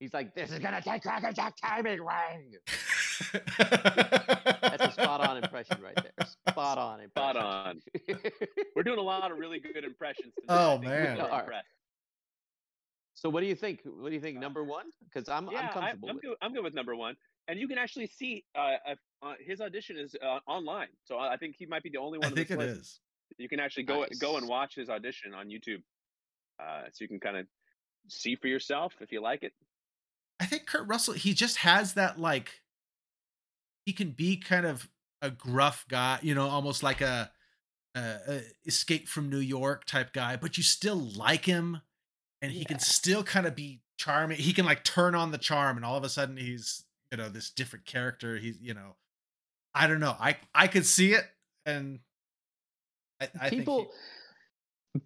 He's 0.00 0.14
like, 0.14 0.34
this 0.34 0.50
is 0.50 0.58
gonna 0.58 0.80
take 0.80 1.02
Cracker 1.02 1.30
Jack 1.30 1.54
timing, 1.62 2.02
wang. 2.02 2.54
That's 3.34 4.82
a 4.82 4.92
spot 4.92 5.20
on 5.28 5.36
impression 5.36 5.76
right 5.82 5.94
there. 5.94 6.26
Spot 6.48 6.78
on 6.78 7.00
impression. 7.00 7.34
Spot 7.34 7.76
impression. 8.08 8.30
We're 8.74 8.82
doing 8.82 8.98
a 8.98 9.02
lot 9.02 9.30
of 9.30 9.36
really 9.36 9.60
good 9.60 9.84
impressions. 9.84 10.32
Tonight. 10.40 10.72
Oh, 10.72 10.78
man. 10.78 11.16
We 11.16 11.20
are. 11.20 11.52
so 13.12 13.28
what 13.28 13.40
do 13.40 13.46
you 13.46 13.54
think? 13.54 13.80
What 13.84 14.08
do 14.08 14.14
you 14.14 14.22
think? 14.22 14.38
Number 14.38 14.64
one? 14.64 14.86
Because 15.04 15.28
I'm 15.28 15.48
I'm 15.50 15.54
yeah, 15.54 15.68
I, 15.68 15.72
comfortable 15.72 16.08
am 16.08 16.14
with. 16.14 16.24
good. 16.24 16.36
I'm 16.40 16.54
good 16.54 16.64
with 16.64 16.74
number 16.74 16.96
one, 16.96 17.14
and 17.46 17.60
you 17.60 17.68
can 17.68 17.76
actually 17.76 18.06
see 18.06 18.44
uh, 18.56 18.76
uh, 18.88 18.94
uh, 19.22 19.34
his 19.38 19.60
audition 19.60 19.98
is 19.98 20.16
uh, 20.22 20.38
online. 20.46 20.88
So 21.04 21.16
I 21.16 21.34
I 21.34 21.36
think 21.36 21.56
he 21.58 21.66
might 21.66 21.82
be 21.82 21.90
the 21.90 21.98
only 21.98 22.18
one. 22.18 22.32
I 22.32 22.34
think 22.34 22.48
this 22.48 22.54
it 22.54 22.58
list. 22.58 22.80
is. 22.80 23.00
You 23.36 23.50
can 23.50 23.60
actually 23.60 23.84
go 23.84 24.06
go 24.18 24.38
and 24.38 24.48
watch 24.48 24.76
his 24.76 24.88
audition 24.88 25.34
on 25.34 25.48
YouTube, 25.48 25.82
uh, 26.58 26.84
so 26.90 27.04
you 27.04 27.08
can 27.08 27.20
kind 27.20 27.36
of 27.36 27.46
see 28.08 28.34
for 28.36 28.48
yourself 28.48 28.94
if 29.00 29.12
you 29.12 29.20
like 29.20 29.42
it. 29.42 29.52
I 30.40 30.46
think 30.46 30.66
Kurt 30.66 30.88
Russell, 30.88 31.14
he 31.14 31.34
just 31.34 31.58
has 31.58 31.94
that 31.94 32.18
like 32.18 32.62
he 33.84 33.92
can 33.92 34.10
be 34.12 34.36
kind 34.36 34.64
of 34.64 34.88
a 35.22 35.30
gruff 35.30 35.84
guy, 35.88 36.18
you 36.22 36.34
know, 36.34 36.48
almost 36.48 36.82
like 36.82 37.02
a, 37.02 37.30
a, 37.94 38.00
a 38.26 38.42
escape 38.66 39.06
from 39.06 39.28
New 39.28 39.38
York 39.38 39.84
type 39.84 40.12
guy, 40.14 40.36
but 40.36 40.56
you 40.56 40.62
still 40.62 40.96
like 40.96 41.44
him 41.44 41.82
and 42.40 42.52
he 42.52 42.64
can 42.64 42.78
still 42.78 43.22
kind 43.22 43.46
of 43.46 43.54
be 43.54 43.82
charming. 43.98 44.38
He 44.38 44.54
can 44.54 44.64
like 44.64 44.82
turn 44.82 45.14
on 45.14 45.30
the 45.30 45.38
charm 45.38 45.76
and 45.76 45.84
all 45.84 45.96
of 45.96 46.04
a 46.04 46.08
sudden 46.08 46.38
he's, 46.38 46.84
you 47.10 47.18
know, 47.18 47.28
this 47.28 47.50
different 47.50 47.84
character. 47.84 48.38
He's, 48.38 48.58
you 48.60 48.72
know, 48.72 48.96
I 49.74 49.86
don't 49.86 50.00
know. 50.00 50.16
I 50.18 50.36
I 50.54 50.68
could 50.68 50.86
see 50.86 51.12
it 51.12 51.24
and 51.66 52.00
I, 53.20 53.28
I 53.38 53.50
think 53.50 53.62
he- 53.62 53.66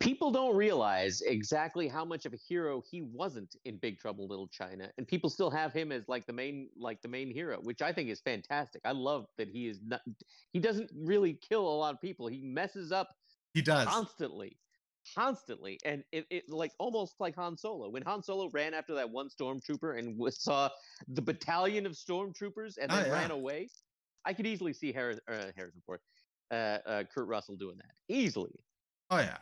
people 0.01 0.31
don't 0.31 0.57
realize 0.57 1.21
exactly 1.21 1.89
how 1.89 2.05
much 2.05 2.25
of 2.25 2.33
a 2.33 2.37
hero 2.37 2.83
he 2.91 3.03
wasn't 3.03 3.55
in 3.65 3.79
Big 3.79 3.99
Trouble 3.99 4.25
in 4.25 4.31
Little 4.31 4.49
China, 4.49 4.91
and 4.97 5.07
people 5.07 5.29
still 5.29 5.51
have 5.51 5.73
him 5.73 5.93
as 5.93 6.09
like 6.09 6.27
the 6.27 6.33
main 6.33 6.71
like 6.77 7.03
the 7.03 7.09
main 7.09 7.31
hero, 7.31 7.61
which 7.63 7.83
I 7.83 7.93
think 7.93 8.09
is 8.09 8.21
fantastic. 8.21 8.83
I 8.85 8.93
love 8.93 9.27
that 9.37 9.49
he 9.49 9.69
is 9.69 9.81
not 9.83 10.01
he 10.53 10.61
doesn't 10.61 10.91
really 10.95 11.35
kill 11.35 11.69
a 11.69 11.77
lot 11.77 11.95
of 11.95 12.01
people. 12.01 12.27
He 12.27 12.41
messes 12.43 12.93
up 12.93 13.09
he 13.53 13.63
does. 13.63 13.87
constantly 13.87 14.59
constantly 15.15 15.79
and 15.85 16.03
it, 16.13 16.27
it 16.31 16.49
like 16.49 16.73
almost 16.79 17.21
like 17.21 17.35
han 17.37 17.59
solo 17.59 17.91
when 17.91 18.03
han 18.03 18.23
solo 18.23 18.49
ran 18.55 18.73
after 18.73 18.95
that 18.95 19.11
one 19.11 19.29
stormtrooper 19.29 19.99
and 19.99 20.17
w- 20.17 20.31
saw 20.31 20.71
the 21.09 21.21
battalion 21.21 21.85
of 21.85 21.93
stormtroopers 21.93 22.79
and 22.81 22.91
Oh, 22.91 22.97
then 22.97 23.05
yeah. 23.05 23.11
ran 23.13 23.31
away 23.31 23.69
i 24.25 24.33
could 24.33 24.47
easily 24.47 24.73
see 24.73 24.93
Harris, 24.93 25.21
uh, 25.29 25.53
harrison 25.55 25.83
ford 25.85 26.01
uh, 26.51 26.79
uh, 26.87 27.05
kurt 27.15 27.29
russell 27.29 27.55
doing 27.57 27.77
that 27.77 27.95
easily 28.09 28.65
Oh 29.11 29.19
yeah, 29.19 29.39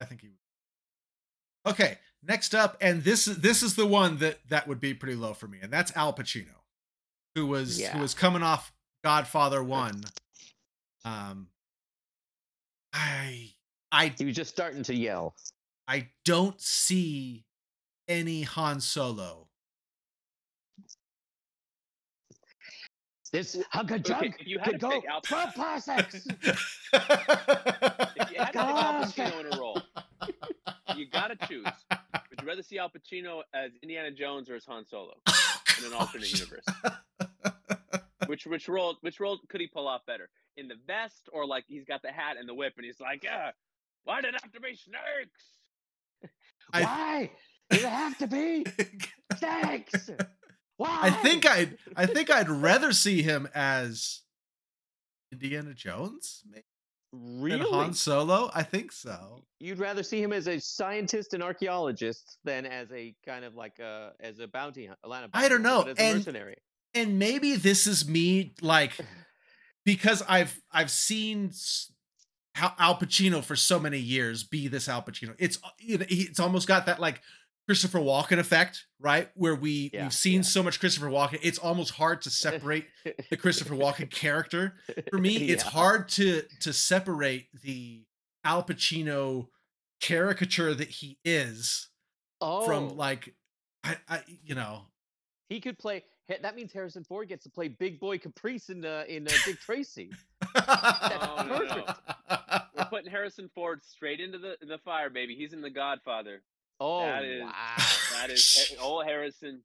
I 0.00 0.04
think 0.04 0.20
he. 0.20 0.28
would. 0.28 1.72
Okay, 1.72 1.98
next 2.22 2.54
up, 2.54 2.76
and 2.80 3.02
this 3.02 3.26
is 3.26 3.38
this 3.38 3.62
is 3.62 3.74
the 3.76 3.86
one 3.86 4.18
that 4.18 4.38
that 4.48 4.68
would 4.68 4.80
be 4.80 4.94
pretty 4.94 5.16
low 5.16 5.34
for 5.34 5.48
me, 5.48 5.58
and 5.62 5.72
that's 5.72 5.94
Al 5.96 6.12
Pacino, 6.12 6.54
who 7.34 7.46
was 7.46 7.80
Yeah. 7.80 7.92
who 7.94 8.00
was 8.00 8.14
coming 8.14 8.42
off 8.42 8.72
Godfather 9.02 9.62
One. 9.62 10.02
Um, 11.04 11.48
I 12.92 13.54
I 13.92 14.08
he 14.16 14.24
was 14.24 14.36
just 14.36 14.50
starting 14.50 14.82
to 14.84 14.94
yell 14.94 15.34
I 15.88 16.08
don't 16.24 16.60
see 16.60 17.44
any 18.08 18.42
Han 18.42 18.80
Solo. 18.80 19.48
this 23.32 23.56
hunk 23.70 23.90
of 23.90 24.00
Okay, 24.00 24.02
junk 24.02 24.36
if 24.40 24.46
you 24.46 24.58
had 24.58 24.64
could 24.66 24.72
to 24.74 24.78
go 24.78 25.00
pick 25.00 25.10
Al 25.10 25.20
12 25.20 25.54
parsecs 25.54 26.14
If 26.26 26.88
you 26.92 28.38
had 28.38 28.52
to 28.52 28.52
pick 28.52 28.56
Al 28.56 29.04
Pacino 29.04 29.40
in 29.40 29.46
a 29.46 29.50
role, 29.50 29.52
you 29.52 29.55
got 31.38 31.48
to 31.48 31.54
choose. 31.54 31.66
Would 32.30 32.40
you 32.40 32.46
rather 32.46 32.62
see 32.62 32.78
Al 32.78 32.90
Pacino 32.90 33.42
as 33.54 33.72
Indiana 33.82 34.10
Jones 34.10 34.48
or 34.50 34.54
as 34.56 34.64
Han 34.66 34.86
Solo 34.86 35.14
in 35.78 35.84
an 35.86 35.92
alternate 35.92 36.32
universe? 36.32 36.64
Which 38.26 38.44
which 38.46 38.68
role 38.68 38.96
which 39.02 39.20
role 39.20 39.38
could 39.48 39.60
he 39.60 39.68
pull 39.68 39.86
off 39.86 40.04
better? 40.04 40.28
In 40.56 40.66
the 40.66 40.74
vest 40.86 41.28
or 41.32 41.46
like 41.46 41.64
he's 41.68 41.84
got 41.84 42.02
the 42.02 42.10
hat 42.10 42.36
and 42.38 42.48
the 42.48 42.54
whip 42.54 42.72
and 42.76 42.84
he's 42.84 42.98
like, 42.98 43.22
yeah, 43.22 43.50
why 44.04 44.20
did 44.20 44.34
it 44.34 44.40
have 44.42 44.50
to 44.52 44.60
be 44.60 44.74
snakes? 44.74 46.30
I- 46.72 46.82
why 46.82 47.30
does 47.70 47.84
it 47.84 47.88
have 47.88 48.18
to 48.18 48.26
be 48.26 48.64
snakes 49.38 50.10
why 50.76 50.98
I 51.02 51.10
think 51.10 51.46
I'd 51.46 51.78
I 51.96 52.06
think 52.06 52.30
I'd 52.30 52.48
rather 52.48 52.92
see 52.92 53.22
him 53.22 53.48
as 53.54 54.22
Indiana 55.32 55.74
Jones 55.74 56.42
maybe 56.50 56.64
really 57.22 57.58
than 57.58 57.72
Han 57.72 57.94
Solo. 57.94 58.50
I 58.54 58.62
think 58.62 58.92
so. 58.92 59.42
You'd 59.58 59.78
rather 59.78 60.02
see 60.02 60.22
him 60.22 60.32
as 60.32 60.46
a 60.48 60.58
scientist 60.60 61.32
and 61.34 61.42
archaeologist 61.42 62.38
than 62.44 62.66
as 62.66 62.90
a 62.92 63.14
kind 63.24 63.44
of 63.44 63.54
like 63.54 63.78
a 63.78 64.12
as 64.20 64.38
a 64.38 64.46
bounty 64.46 64.86
hunt, 64.86 64.98
Atlanta. 65.04 65.28
I 65.32 65.48
don't 65.48 65.62
know, 65.62 65.82
and- 65.96 66.18
mercenary. 66.18 66.56
And 66.94 67.18
maybe 67.18 67.56
this 67.56 67.86
is 67.86 68.08
me 68.08 68.54
like 68.62 68.92
because 69.84 70.22
I've 70.28 70.58
I've 70.72 70.90
seen 70.90 71.52
how 72.54 72.72
Al 72.78 72.96
Pacino 72.96 73.44
for 73.44 73.54
so 73.56 73.78
many 73.78 73.98
years 73.98 74.44
be 74.44 74.66
this 74.68 74.88
Al 74.88 75.02
Pacino. 75.02 75.34
It's 75.38 75.58
you 75.78 75.98
know, 75.98 76.06
he- 76.08 76.22
it's 76.22 76.40
almost 76.40 76.66
got 76.66 76.86
that 76.86 76.98
like 77.00 77.20
Christopher 77.66 77.98
Walken 77.98 78.38
effect, 78.38 78.86
right? 79.00 79.28
Where 79.34 79.54
we 79.54 79.90
Yeah, 79.92 80.04
we've 80.04 80.12
seen 80.12 80.36
yeah. 80.36 80.42
so 80.42 80.62
much 80.62 80.78
Christopher 80.80 81.08
Walken, 81.08 81.38
it's 81.42 81.58
almost 81.58 81.92
hard 81.92 82.22
to 82.22 82.30
separate 82.30 82.86
the 83.30 83.36
Christopher 83.36 83.74
Walken 83.74 84.10
character. 84.10 84.76
For 85.10 85.18
me, 85.18 85.36
it's 85.50 85.64
Yeah. 85.64 85.70
hard 85.70 86.08
to 86.10 86.42
to 86.60 86.72
separate 86.72 87.48
the 87.62 88.04
Al 88.44 88.62
Pacino 88.62 89.48
caricature 90.00 90.74
that 90.74 90.88
he 90.88 91.18
is 91.24 91.88
Oh, 92.40 92.64
from 92.66 92.96
like 92.96 93.34
I, 93.82 93.96
I 94.08 94.22
you 94.44 94.54
know 94.54 94.82
he 95.48 95.60
could 95.60 95.78
play. 95.78 96.04
he- 96.28 96.34
That 96.42 96.54
means 96.56 96.72
Harrison 96.72 97.02
Ford 97.04 97.28
gets 97.28 97.44
to 97.44 97.50
play 97.50 97.68
Big 97.68 97.98
Boy 97.98 98.18
Caprice 98.18 98.68
in 98.68 98.84
uh, 98.84 99.04
in 99.08 99.26
uh, 99.26 99.30
Dick 99.44 99.58
Tracy. 99.60 100.10
Oh, 100.54 101.44
no, 101.48 101.58
no. 101.64 101.84
We're 102.76 102.84
putting 102.86 103.10
Harrison 103.10 103.48
Ford 103.54 103.80
straight 103.84 104.20
into 104.20 104.38
the 104.38 104.56
the 104.66 104.78
fire, 104.78 105.08
baby. 105.10 105.34
He's 105.34 105.52
in 105.52 105.60
The 105.62 105.70
Godfather. 105.70 106.42
Oh 106.80 107.00
That 107.06 107.24
is- 107.24 107.42
wow! 107.42 107.76
That 108.20 108.30
is 108.30 108.74
old 108.80 109.04
Harrison. 109.06 109.62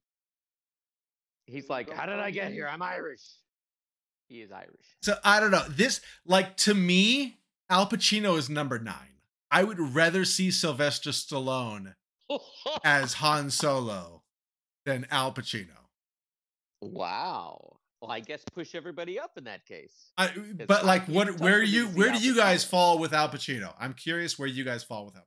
He's 1.46 1.68
like, 1.68 1.90
how 1.92 2.06
did 2.06 2.18
I 2.20 2.30
get 2.30 2.52
here? 2.52 2.68
I'm 2.70 2.80
Irish. 2.82 3.20
He 4.28 4.40
is 4.40 4.50
Irish. 4.52 4.86
So 5.02 5.16
I 5.24 5.40
don't 5.40 5.50
know. 5.50 5.64
This 5.68 6.00
like 6.24 6.56
to 6.58 6.72
me, 6.74 7.38
Al 7.68 7.86
Pacino 7.88 8.38
is 8.38 8.48
number 8.48 8.78
nine. 8.78 9.18
I 9.50 9.64
would 9.64 9.78
rather 9.78 10.24
see 10.24 10.50
Sylvester 10.50 11.10
Stallone 11.10 11.94
as 12.84 13.14
Han 13.14 13.50
Solo 13.50 14.22
than 14.86 15.06
Al 15.10 15.32
Pacino. 15.32 15.76
wow. 16.80 17.76
Well, 18.00 18.10
I 18.10 18.18
guess 18.18 18.42
push 18.52 18.74
everybody 18.74 19.20
up 19.20 19.32
in 19.36 19.44
that 19.44 19.64
case. 19.64 20.10
I, 20.18 20.32
but 20.66 20.84
like, 20.84 21.06
what? 21.06 21.38
Where 21.38 21.58
for 21.60 21.62
you? 21.62 21.86
Where 21.86 22.10
do 22.12 22.18
you 22.18 22.34
guys 22.34 22.64
fall 22.64 22.98
with 22.98 23.12
Al 23.12 23.28
Pacino? 23.28 23.72
I'm 23.78 23.94
curious 23.94 24.36
where 24.36 24.48
you 24.48 24.64
guys 24.64 24.82
fall 24.82 25.04
with 25.04 25.14
Al. 25.14 25.22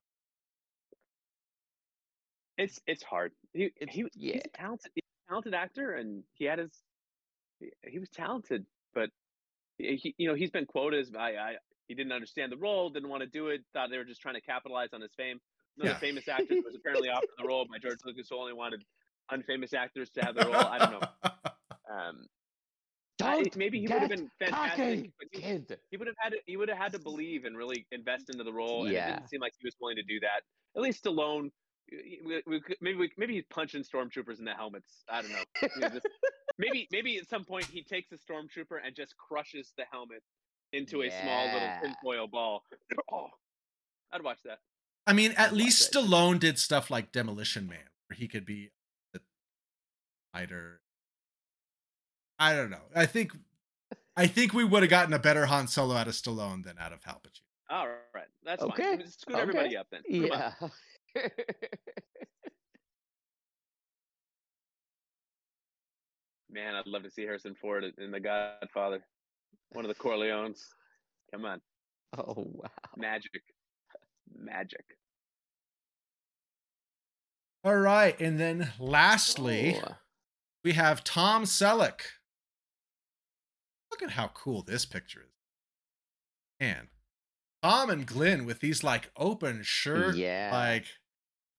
It's 2.57 2.79
it's 2.87 3.03
hard. 3.03 3.31
He 3.53 3.71
he 3.89 4.05
yeah. 4.15 4.33
he's 4.33 4.41
a 4.45 4.57
talented 4.57 4.91
he's 4.95 5.03
a 5.27 5.29
talented 5.29 5.53
actor 5.53 5.93
and 5.93 6.23
he 6.33 6.45
had 6.45 6.59
his 6.59 6.71
he, 7.87 7.99
was 7.99 8.09
talented, 8.09 8.65
but 8.93 9.09
he, 9.77 10.13
you 10.17 10.27
know 10.27 10.35
he's 10.35 10.51
been 10.51 10.65
quoted 10.65 11.01
as 11.01 11.11
I, 11.17 11.29
I 11.31 11.55
he 11.87 11.95
didn't 11.95 12.11
understand 12.13 12.51
the 12.51 12.57
role, 12.57 12.89
didn't 12.89 13.09
want 13.09 13.21
to 13.21 13.27
do 13.27 13.47
it, 13.47 13.61
thought 13.73 13.89
they 13.91 13.97
were 13.97 14.03
just 14.05 14.21
trying 14.21 14.35
to 14.35 14.41
capitalize 14.41 14.89
on 14.93 15.01
his 15.01 15.11
fame. 15.15 15.39
Another 15.77 15.91
Yeah. 15.93 15.99
famous 15.99 16.27
actor 16.27 16.55
was 16.63 16.75
apparently 16.75 17.09
offered 17.09 17.27
the 17.37 17.45
role 17.47 17.65
by 17.69 17.77
George 17.79 17.99
Lucas, 18.05 18.27
who 18.29 18.37
only 18.37 18.53
wanted 18.53 18.83
unfamous 19.31 19.73
actors 19.73 20.09
to 20.11 20.21
have 20.23 20.35
the 20.35 20.45
role. 20.45 20.55
I 20.55 20.77
don't 20.79 20.91
know. 21.01 21.07
Um, 21.87 22.25
I- 23.21 23.43
maybe 23.55 23.79
he 23.79 23.87
would 23.87 23.99
have 24.01 24.09
been 24.09 24.29
fantastic, 24.39 25.11
but 25.19 25.27
he, 25.31 25.39
kid. 25.41 25.77
he 25.91 25.97
would 25.97 26.07
have 26.07 26.15
had 26.19 26.29
to 26.31 26.37
he 26.47 26.57
would 26.57 26.67
have 26.67 26.77
had 26.77 26.91
to 26.93 26.99
believe 26.99 27.45
and 27.45 27.55
really 27.55 27.85
invest 27.91 28.29
into 28.29 28.43
the 28.43 28.51
role. 28.51 28.81
And 28.85 28.91
it 28.91 28.95
Yeah. 28.95 29.15
didn't 29.15 29.29
seem 29.29 29.39
like 29.39 29.53
he 29.59 29.65
was 29.65 29.75
willing 29.79 29.95
to 29.97 30.03
do 30.03 30.19
that. 30.21 30.41
At 30.75 30.81
least 30.81 31.03
Stallone, 31.05 31.51
we, 31.91 32.19
we, 32.25 32.41
we 32.47 32.61
maybe 32.81 32.97
we, 32.97 33.11
maybe 33.17 33.33
he's 33.35 33.45
punching 33.49 33.83
stormtroopers 33.83 34.39
in 34.39 34.45
the 34.45 34.53
helmets. 34.53 35.03
I 35.09 35.21
don't 35.21 35.31
know. 35.31 35.43
You 35.61 35.81
know, 35.81 35.89
just- 35.89 36.07
maybe 36.57 36.87
maybe 36.91 37.17
at 37.17 37.29
some 37.29 37.43
point 37.45 37.65
he 37.65 37.83
takes 37.83 38.11
a 38.11 38.15
stormtrooper 38.17 38.77
and 38.85 38.95
just 38.95 39.15
crushes 39.17 39.73
the 39.77 39.83
helmet 39.91 40.23
into 40.73 41.03
a 41.03 41.09
small 41.09 41.45
little 41.45 41.59
Yeah. 41.59 41.79
tinfoil 41.81 42.27
ball. 42.27 42.63
Oh, 43.11 43.27
I'd 44.11 44.23
watch 44.23 44.39
that. 44.45 44.59
I 45.07 45.13
mean, 45.13 45.31
I'd 45.37 45.47
at 45.47 45.53
least 45.53 45.91
that. 45.91 45.99
Stallone 46.03 46.39
did 46.39 46.57
stuff 46.57 46.89
like 46.89 47.11
Demolition 47.11 47.67
Man, 47.67 47.79
where 48.07 48.17
he 48.17 48.27
could 48.27 48.45
be 48.45 48.71
a 49.15 49.19
fighter. 50.33 50.81
I 52.39 52.53
don't 52.55 52.69
know. 52.69 52.81
I 52.95 53.05
think 53.05 53.31
I 54.17 54.27
think 54.27 54.53
we 54.53 54.63
would 54.63 54.83
have 54.83 54.89
gotten 54.89 55.13
a 55.13 55.19
better 55.19 55.45
Han 55.45 55.67
Solo 55.67 55.95
out 55.95 56.07
of 56.07 56.13
Stallone 56.13 56.63
than 56.63 56.77
out 56.79 56.93
of 56.93 56.99
Al 57.07 57.15
Pacino. 57.15 57.41
All 57.69 57.87
right, 58.13 58.25
that's 58.43 58.61
Okay, 58.61 58.97
fine. 58.97 59.07
Scoot 59.07 59.35
everybody 59.35 59.75
up 59.77 59.87
then. 59.91 60.01
Scoot 60.03 60.31
'em 60.31 60.41
up. 60.61 60.71
Yeah. 61.15 61.27
Man, 66.49 66.75
I'd 66.75 66.87
love 66.87 67.03
to 67.03 67.09
see 67.11 67.23
Harrison 67.23 67.55
Ford 67.59 67.83
in 67.97 68.11
The 68.11 68.19
Godfather. 68.19 69.03
One 69.71 69.83
of 69.83 69.89
the 69.89 70.01
Corleones. 70.01 70.59
Come 71.33 71.43
on, 71.45 71.59
oh 72.17 72.33
wow. 72.37 72.69
magic, 72.95 73.41
magic. 74.33 74.85
All 77.63 77.75
right, 77.75 78.17
and 78.21 78.39
then 78.39 78.71
lastly, 78.79 79.77
Oh, 79.83 79.95
we 80.63 80.73
have 80.73 81.03
Tom 81.03 81.43
Selleck. 81.43 82.01
Look 83.91 84.03
at 84.03 84.11
how 84.11 84.29
cool 84.29 84.61
this 84.61 84.85
picture 84.85 85.21
is. 85.21 85.33
Man, 86.59 86.87
Tom 87.63 87.89
and 87.89 88.05
Glynn 88.05 88.45
with 88.45 88.59
these 88.61 88.83
like 88.83 89.11
open 89.17 89.61
shirt, 89.63 90.15
yeah. 90.15 90.51
like 90.53 90.85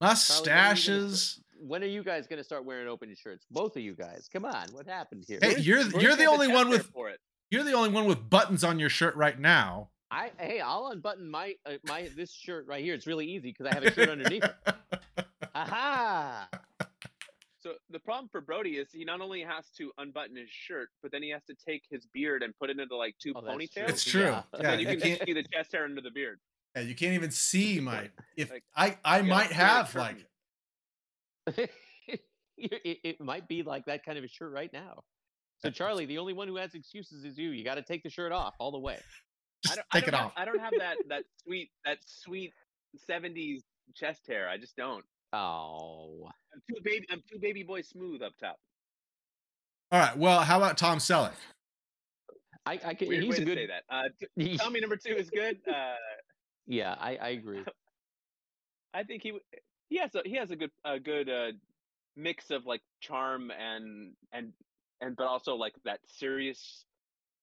mustaches. 0.00 1.40
When 1.58 1.82
are 1.82 1.86
you 1.86 2.02
guys 2.04 2.26
going 2.26 2.38
to 2.38 2.44
start 2.44 2.64
wearing 2.64 2.86
open 2.88 3.14
shirts? 3.14 3.46
Both 3.50 3.76
of 3.76 3.82
you 3.82 3.94
guys. 3.94 4.28
Come 4.32 4.44
on. 4.44 4.66
What 4.72 4.86
happened 4.86 5.24
here? 5.26 5.38
Hey, 5.40 5.58
you're 5.58 5.88
Bruce 5.88 6.02
you're 6.02 6.16
the 6.16 6.26
only 6.26 6.48
one 6.48 6.68
with 6.68 6.86
for 6.86 7.08
it. 7.08 7.18
you're 7.50 7.64
the 7.64 7.72
only 7.72 7.88
one 7.88 8.04
with 8.04 8.28
buttons 8.28 8.62
on 8.62 8.78
your 8.78 8.90
shirt 8.90 9.16
right 9.16 9.38
now. 9.38 9.88
I 10.10 10.30
hey, 10.38 10.60
I'll 10.60 10.88
unbutton 10.88 11.28
my 11.28 11.54
uh, 11.64 11.72
my 11.84 12.08
this 12.14 12.32
shirt 12.32 12.66
right 12.68 12.84
here. 12.84 12.94
It's 12.94 13.06
really 13.06 13.26
easy 13.26 13.48
because 13.52 13.66
I 13.66 13.74
have 13.74 13.82
a 13.82 13.92
shirt 13.92 14.08
underneath 14.08 14.44
it. 14.44 14.54
Aha! 15.54 16.48
So 17.60 17.72
the 17.90 17.98
problem 17.98 18.28
for 18.30 18.40
Brody 18.40 18.76
is 18.76 18.88
he 18.92 19.04
not 19.04 19.20
only 19.20 19.40
has 19.42 19.68
to 19.78 19.90
unbutton 19.98 20.36
his 20.36 20.48
shirt, 20.50 20.90
but 21.02 21.10
then 21.10 21.22
he 21.24 21.30
has 21.30 21.42
to 21.46 21.54
take 21.66 21.82
his 21.90 22.06
beard 22.14 22.44
and 22.44 22.56
put 22.60 22.70
it 22.70 22.78
into 22.78 22.94
like 22.96 23.16
two 23.20 23.32
Oh, 23.34 23.40
that's 23.40 23.56
ponytails. 23.56 23.88
It's 23.88 24.04
true. 24.04 24.20
Yeah. 24.22 24.42
Yeah, 24.52 24.58
And 24.58 24.64
then 24.64 24.78
you 24.80 24.88
you 24.90 24.96
can 24.98 25.08
can't 25.16 25.22
see 25.26 25.32
the 25.32 25.42
chest 25.52 25.72
hair 25.72 25.84
under 25.84 26.00
the 26.00 26.10
beard. 26.12 26.38
Yeah, 26.76 26.82
you 26.82 26.94
can't 26.94 27.14
even 27.14 27.30
see 27.30 27.80
my 27.80 28.10
if 28.36 28.50
Like, 28.50 28.64
I 28.76 28.98
I 29.04 29.22
might 29.22 29.50
have 29.50 29.94
like 29.94 30.26
it, 31.56 31.70
it 32.56 33.20
might 33.20 33.48
be 33.48 33.62
like 33.62 33.86
that 33.86 34.04
kind 34.04 34.18
of 34.18 34.24
a 34.24 34.28
shirt 34.28 34.52
right 34.52 34.72
now. 34.72 35.02
So 35.58 35.70
Charlie, 35.70 36.04
the 36.04 36.18
only 36.18 36.34
one 36.34 36.48
who 36.48 36.56
has 36.56 36.74
excuses 36.74 37.24
is 37.24 37.38
you. 37.38 37.50
You 37.50 37.64
got 37.64 37.76
to 37.76 37.82
take 37.82 38.02
the 38.02 38.10
shirt 38.10 38.30
off 38.30 38.54
all 38.58 38.70
the 38.70 38.78
way. 38.78 38.98
I 39.70 39.74
don't, 39.74 39.86
take 39.92 40.08
it 40.08 40.10
don't 40.10 40.20
have, 40.20 40.26
off. 40.26 40.32
I 40.36 40.44
don't 40.44 40.60
have 40.60 40.72
that 40.78 40.96
that 41.08 41.24
sweet 41.42 41.70
that 41.84 41.98
sweet 42.04 42.52
'70s 43.08 43.60
chest 43.94 44.26
hair. 44.28 44.48
I 44.48 44.58
just 44.58 44.76
don't. 44.76 45.04
Oh, 45.32 46.28
I'm 46.52 46.62
too 46.68 46.80
baby. 46.84 47.06
I'm 47.10 47.22
too 47.30 47.38
baby 47.40 47.62
boy 47.62 47.80
smooth 47.80 48.22
up 48.22 48.32
top. 48.38 48.56
All 49.92 50.00
right, 50.00 50.16
well, 50.18 50.40
how 50.40 50.58
about 50.58 50.76
Tom 50.76 50.98
Selleck? 50.98 51.32
I, 52.66 52.80
I 52.84 52.94
can. 52.94 53.08
Weird 53.08 53.22
he's 53.22 53.30
way 53.30 53.36
a 53.36 53.40
to 53.40 53.44
good. 53.46 53.58
say 53.58 53.66
that. 53.66 53.82
Uh, 53.88 54.02
t- 54.38 54.56
tell 54.58 54.70
me 54.70 54.80
number 54.80 54.96
two 54.96 55.14
is 55.14 55.30
good. 55.30 55.58
Uh, 55.66 55.94
Yeah, 56.66 56.94
I, 56.98 57.16
I 57.16 57.28
agree. 57.30 57.62
I 58.94 59.02
think 59.04 59.22
he 59.22 59.28
w- 59.30 59.44
he 59.88 59.98
has 59.98 60.14
a 60.14 60.22
he 60.24 60.36
has 60.36 60.50
a 60.50 60.56
good 60.56 60.70
a 60.84 60.98
good 60.98 61.28
uh, 61.28 61.52
mix 62.16 62.50
of 62.50 62.66
like 62.66 62.80
charm 63.00 63.50
and 63.50 64.12
and 64.32 64.52
and 65.00 65.16
but 65.16 65.26
also 65.26 65.54
like 65.54 65.74
that 65.84 66.00
serious 66.06 66.84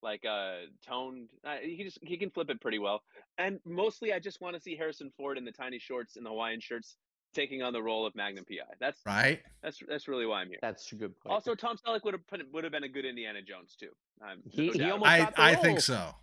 like 0.02 0.26
uh 0.26 0.56
toned 0.86 1.30
uh, 1.46 1.58
he 1.62 1.84
just 1.84 2.00
he 2.02 2.18
can 2.18 2.30
flip 2.32 2.50
it 2.50 2.60
pretty 2.60 2.80
well 2.80 3.04
and 3.38 3.60
mostly 3.66 4.12
i 4.12 4.20
just 4.20 4.42
want 4.42 4.54
to 4.56 4.62
see 4.62 4.76
harrison 4.76 5.10
ford 5.16 5.38
in 5.38 5.46
the 5.46 5.52
tiny 5.52 5.80
shorts 5.80 6.18
and 6.18 6.26
the 6.26 6.30
hawaiian 6.30 6.60
shirts 6.60 6.98
taking 7.34 7.62
on 7.64 7.72
the 7.72 7.82
role 7.82 8.06
of 8.06 8.14
magnum 8.16 8.44
pi 8.44 8.56
that's 8.82 9.00
Right? 9.06 9.40
that's 9.62 9.80
that's 9.88 10.10
really 10.10 10.26
why 10.26 10.42
i'm 10.42 10.50
here 10.50 10.58
That's 10.62 10.92
a 10.92 10.96
good 10.96 11.18
point. 11.22 11.32
also 11.34 11.56
tom 11.56 11.78
selleck 11.78 12.04
would 12.04 12.16
have 12.16 12.28
put 12.28 12.42
would 12.52 12.66
have 12.66 12.74
been 12.74 12.84
a 12.84 12.90
good 12.90 13.06
indiana 13.06 13.42
jones 13.42 13.78
too 13.80 13.92
um, 14.22 14.40
He- 14.50 14.68
no 14.68 14.74
he 14.74 14.92
almost- 14.92 15.10
I 15.10 15.20
got 15.20 15.36
the 15.38 15.42
I 15.42 15.56
think 15.56 15.80
so. 15.80 16.14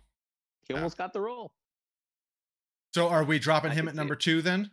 he 0.67 0.73
almost 0.75 0.97
got 0.97 1.11
the 1.13 1.21
role. 1.21 1.51
So 2.93 3.07
are 3.07 3.23
we 3.23 3.39
dropping 3.39 3.71
I 3.71 3.75
him 3.75 3.87
at 3.87 3.95
number 3.95 4.13
it. 4.15 4.19
two 4.19 4.41
then? 4.41 4.71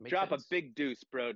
Makes 0.00 0.10
drop 0.10 0.28
sense. 0.30 0.44
a 0.44 0.46
big 0.50 0.74
deuce 0.74 1.02
bro 1.10 1.32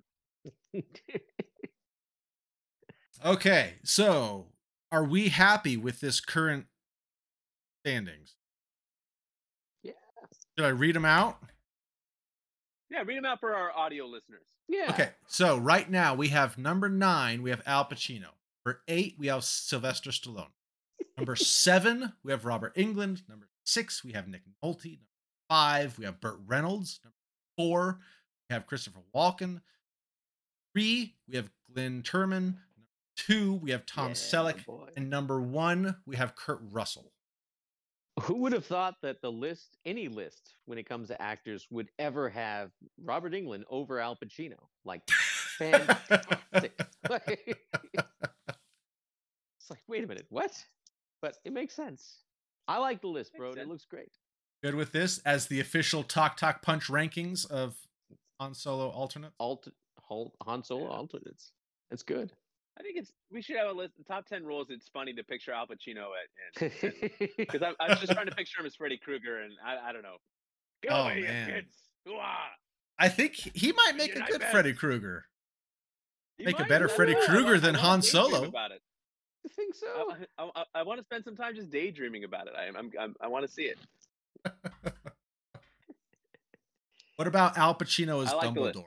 Okay, 3.24 3.74
so 3.82 4.46
are 4.92 5.02
we 5.04 5.28
happy 5.28 5.76
with 5.76 5.98
this 6.00 6.20
current 6.20 6.66
standings? 7.84 8.36
Yeah. 9.82 9.92
Should 10.56 10.66
I 10.66 10.70
read 10.70 10.94
them 10.94 11.04
out? 11.04 11.38
yeah 12.90 13.02
read 13.04 13.18
them 13.18 13.26
out 13.26 13.38
for 13.40 13.54
our 13.54 13.70
audio 13.76 14.06
listeners 14.06 14.46
yeah. 14.68 14.86
Okay, 14.90 15.10
so 15.26 15.56
right 15.58 15.90
now 15.90 16.14
we 16.14 16.28
have 16.28 16.58
number 16.58 16.88
nine, 16.90 17.42
we 17.42 17.48
have 17.50 17.62
Al 17.64 17.86
Pacino. 17.86 18.28
Number 18.66 18.82
eight, 18.86 19.16
we 19.18 19.28
have 19.28 19.42
Sylvester 19.44 20.10
Stallone. 20.10 20.50
Number 21.16 21.36
seven, 21.36 22.12
we 22.22 22.32
have 22.32 22.44
Robert 22.44 22.74
Englund. 22.76 23.22
Number 23.28 23.47
six, 23.68 24.02
we 24.04 24.12
have 24.12 24.26
Nick 24.28 24.42
Nolte. 24.64 24.84
Number 24.84 25.02
five, 25.48 25.98
we 25.98 26.04
have 26.04 26.20
Burt 26.20 26.38
Reynolds. 26.46 27.00
Number 27.04 27.14
four, 27.56 27.98
we 28.48 28.54
have 28.54 28.66
Christopher 28.66 29.00
Walken. 29.14 29.60
Three, 30.74 31.14
we 31.28 31.36
have 31.36 31.50
Glynn 31.72 32.02
Turman. 32.02 32.30
Number 32.44 32.88
two, 33.16 33.54
we 33.54 33.70
have 33.70 33.86
Tom 33.86 34.06
Yeah, 34.08 34.10
oh 34.10 34.14
Selleck. 34.14 34.64
boy. 34.66 34.88
And 34.96 35.10
number 35.10 35.40
one, 35.40 35.96
we 36.06 36.16
have 36.16 36.34
Kurt 36.34 36.60
Russell. 36.70 37.12
Who 38.22 38.34
would 38.38 38.52
have 38.52 38.66
thought 38.66 38.96
that 39.02 39.22
the 39.22 39.30
list, 39.30 39.76
any 39.84 40.08
list, 40.08 40.54
when 40.64 40.76
it 40.76 40.88
comes 40.88 41.06
to 41.08 41.22
actors, 41.22 41.68
would 41.70 41.88
ever 42.00 42.28
have 42.28 42.72
Robert 43.00 43.32
Englund 43.32 43.62
over 43.70 44.00
Al 44.00 44.16
Pacino? 44.16 44.56
Like, 44.84 45.08
fantastic. 45.08 46.72
It's 49.60 49.70
like, 49.70 49.82
wait 49.86 50.02
a 50.02 50.06
minute, 50.06 50.26
what? 50.30 50.52
But 51.20 51.36
it 51.44 51.52
makes 51.52 51.74
sense. 51.74 52.20
I 52.68 52.78
like 52.78 53.00
the 53.00 53.08
list, 53.08 53.32
bro. 53.36 53.52
It 53.52 53.66
looks 53.66 53.86
great. 53.86 54.12
Good 54.62 54.74
with 54.74 54.92
this 54.92 55.18
as 55.24 55.46
the 55.46 55.60
official 55.60 56.02
Talk 56.02 56.36
Talk 56.36 56.62
Punch 56.62 56.88
rankings 56.88 57.48
of 57.50 57.76
Han 58.40 58.54
Solo 58.54 58.88
alternate. 58.90 59.32
Alt, 59.40 59.68
Hol- 60.00 60.34
Han 60.44 60.62
Solo 60.62 60.84
Yeah. 60.90 60.96
alternates. 60.96 61.52
That's 61.90 62.02
good. 62.02 62.32
I 62.78 62.82
think 62.82 62.96
it's 62.98 63.12
we 63.32 63.42
should 63.42 63.56
have 63.56 63.68
a 63.68 63.72
list. 63.72 63.96
The 63.96 64.04
top 64.04 64.26
ten 64.26 64.44
rules. 64.44 64.68
It's 64.70 64.88
funny 64.88 65.12
to 65.14 65.24
picture 65.24 65.52
Al 65.52 65.66
Pacino 65.66 66.08
at, 66.14 66.62
and 66.62 66.72
because 67.36 67.62
I, 67.62 67.72
I 67.80 67.88
was 67.88 67.98
just 68.00 68.12
trying 68.12 68.26
to 68.26 68.34
picture 68.34 68.60
him 68.60 68.66
as 68.66 68.76
Freddy 68.76 68.98
Krueger, 68.98 69.40
and 69.42 69.52
I, 69.64 69.88
I 69.88 69.92
don't 69.92 70.02
know. 70.02 70.16
Go 70.88 70.90
Oh, 70.94 71.02
away, 71.04 71.18
you 71.18 71.24
man. 71.24 71.50
kids! 71.50 71.74
I 73.00 73.08
think 73.08 73.34
he 73.34 73.72
might 73.72 73.96
make 73.96 74.14
a 74.14 74.20
good 74.20 74.42
Freddy 74.44 74.72
Krueger. 74.74 75.24
He 76.36 76.44
Make 76.44 76.60
a 76.60 76.64
better 76.64 76.88
Freddy 76.88 77.14
don't 77.14 77.20
know, 77.22 77.26
I 77.26 77.36
Krueger 77.42 77.58
than 77.60 77.74
wanna 77.74 77.86
Han 77.86 78.02
Solo. 78.02 78.44
About 78.44 78.70
it. 78.70 78.80
I 79.44 79.48
think 79.54 79.74
so. 79.74 80.12
I, 80.38 80.50
I, 80.54 80.64
I 80.76 80.82
want 80.82 80.98
to 81.00 81.04
spend 81.04 81.24
some 81.24 81.36
time 81.36 81.54
just 81.54 81.70
daydreaming 81.70 82.24
about 82.24 82.46
it. 82.48 82.54
I, 82.56 82.66
I'm, 82.76 82.90
I'm 82.98 83.14
I 83.20 83.28
want 83.28 83.46
to 83.46 83.50
see 83.52 83.62
it. 83.64 83.78
What 87.16 87.26
about 87.26 87.58
Al 87.58 87.74
Pacino 87.74 88.22
as 88.24 88.32
like 88.32 88.54
the 88.54 88.60
list. 88.60 88.78
Dumbledore? 88.78 88.84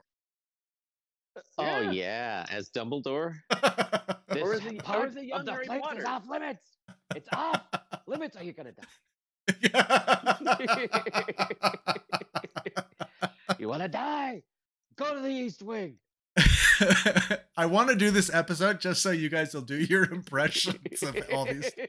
Uh, 1.36 1.42
oh 1.58 1.64
Yeah. 1.82 1.92
yeah, 1.92 2.46
as 2.50 2.70
Dumbledore. 2.70 3.36
Or 4.32 4.54
This 4.54 4.62
is 4.62 4.66
it- 4.68 4.80
or 4.80 4.84
part 4.84 5.10
is 5.10 5.16
it 5.18 5.26
young 5.26 5.40
of 5.42 5.46
the 5.46 5.52
Harry 5.52 5.66
place 5.66 5.82
Potter? 5.84 6.00
is 6.00 6.06
off 6.06 6.24
limits. 6.30 6.78
It's 7.14 7.28
off 7.34 7.62
limits. 8.08 8.38
Are 8.38 8.44
you 8.46 8.54
gonna 8.54 8.72
die? 8.72 8.88
You 13.60 13.68
wanna 13.68 13.90
die? 13.90 14.44
Go 14.96 15.14
to 15.14 15.20
the 15.20 15.28
East 15.30 15.62
Wing. 15.62 15.98
I 17.58 17.66
want 17.66 17.90
to 17.90 17.96
do 17.96 18.12
this 18.12 18.34
episode 18.34 18.80
just 18.80 19.02
so 19.02 19.12
you 19.12 19.30
guys 19.30 19.54
will 19.54 19.62
do 19.62 19.78
your 19.78 20.04
impressions 20.12 21.04
of 21.04 21.16
all 21.34 21.46
these 21.46 21.70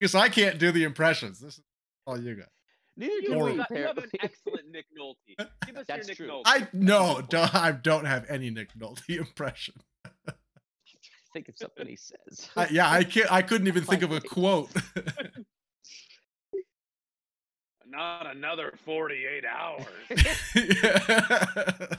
because 0.00 0.14
I 0.14 0.28
can't 0.28 0.58
do 0.58 0.72
the 0.72 0.84
impressions. 0.84 1.40
This 1.40 1.58
is 1.58 1.64
all 2.06 2.20
you 2.20 2.36
got. 2.36 2.48
Neither 2.96 3.12
You, 3.14 3.22
can 3.28 3.34
Or- 3.34 3.48
have, 3.50 3.66
we. 3.70 3.78
you 3.78 3.86
have 3.86 3.98
an 3.98 4.10
excellent 4.20 4.70
Nick 4.70 4.86
Nolte. 4.98 5.46
Give 5.66 5.76
us 5.76 5.86
That's 5.86 6.08
your 6.08 6.08
Nick 6.08 6.16
true. 6.16 6.28
Nolte. 6.28 6.42
I 6.46 6.68
no, 6.72 7.20
don't, 7.28 7.54
I 7.54 7.72
don't 7.72 8.04
have 8.06 8.26
any 8.28 8.50
Nick 8.50 8.72
Nolte 8.74 9.18
impression. 9.18 9.74
think 11.32 11.48
of 11.48 11.56
something 11.58 11.86
he 11.86 11.96
says. 11.96 12.48
I, 12.56 12.68
yeah, 12.70 12.90
I 12.90 13.04
can't. 13.04 13.30
I 13.30 13.42
couldn't 13.42 13.68
even 13.68 13.84
think 13.84 14.02
of 14.02 14.12
a 14.12 14.20
quote. 14.20 14.70
Not 17.90 18.26
another 18.26 18.74
48 18.84 19.44
hours. 19.46 19.86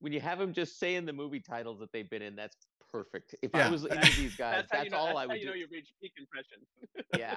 when 0.00 0.12
you 0.12 0.20
have 0.20 0.38
them 0.38 0.52
just 0.52 0.78
saying 0.78 1.06
the 1.06 1.12
movie 1.12 1.40
titles 1.40 1.78
that 1.80 1.92
they've 1.92 2.08
been 2.10 2.22
in, 2.22 2.36
that's 2.36 2.56
perfect. 2.90 3.34
If 3.42 3.50
Yeah. 3.54 3.68
I 3.68 3.70
was 3.70 3.86
any 3.90 3.98
of 3.98 4.16
these 4.16 4.36
guys, 4.36 4.64
That's 4.68 4.72
how 4.72 4.78
that's, 4.78 4.84
you 4.84 4.90
know. 4.90 4.96
all 4.98 5.06
That's 5.06 5.16
I 5.18 5.20
how 5.22 5.28
would 5.28 5.36
you 5.38 5.44
do. 5.44 5.46
know 5.50 5.54
you 5.54 5.66
reach 5.70 5.88
peak 6.00 6.12
impression. 6.18 6.58
yeah, 7.16 7.36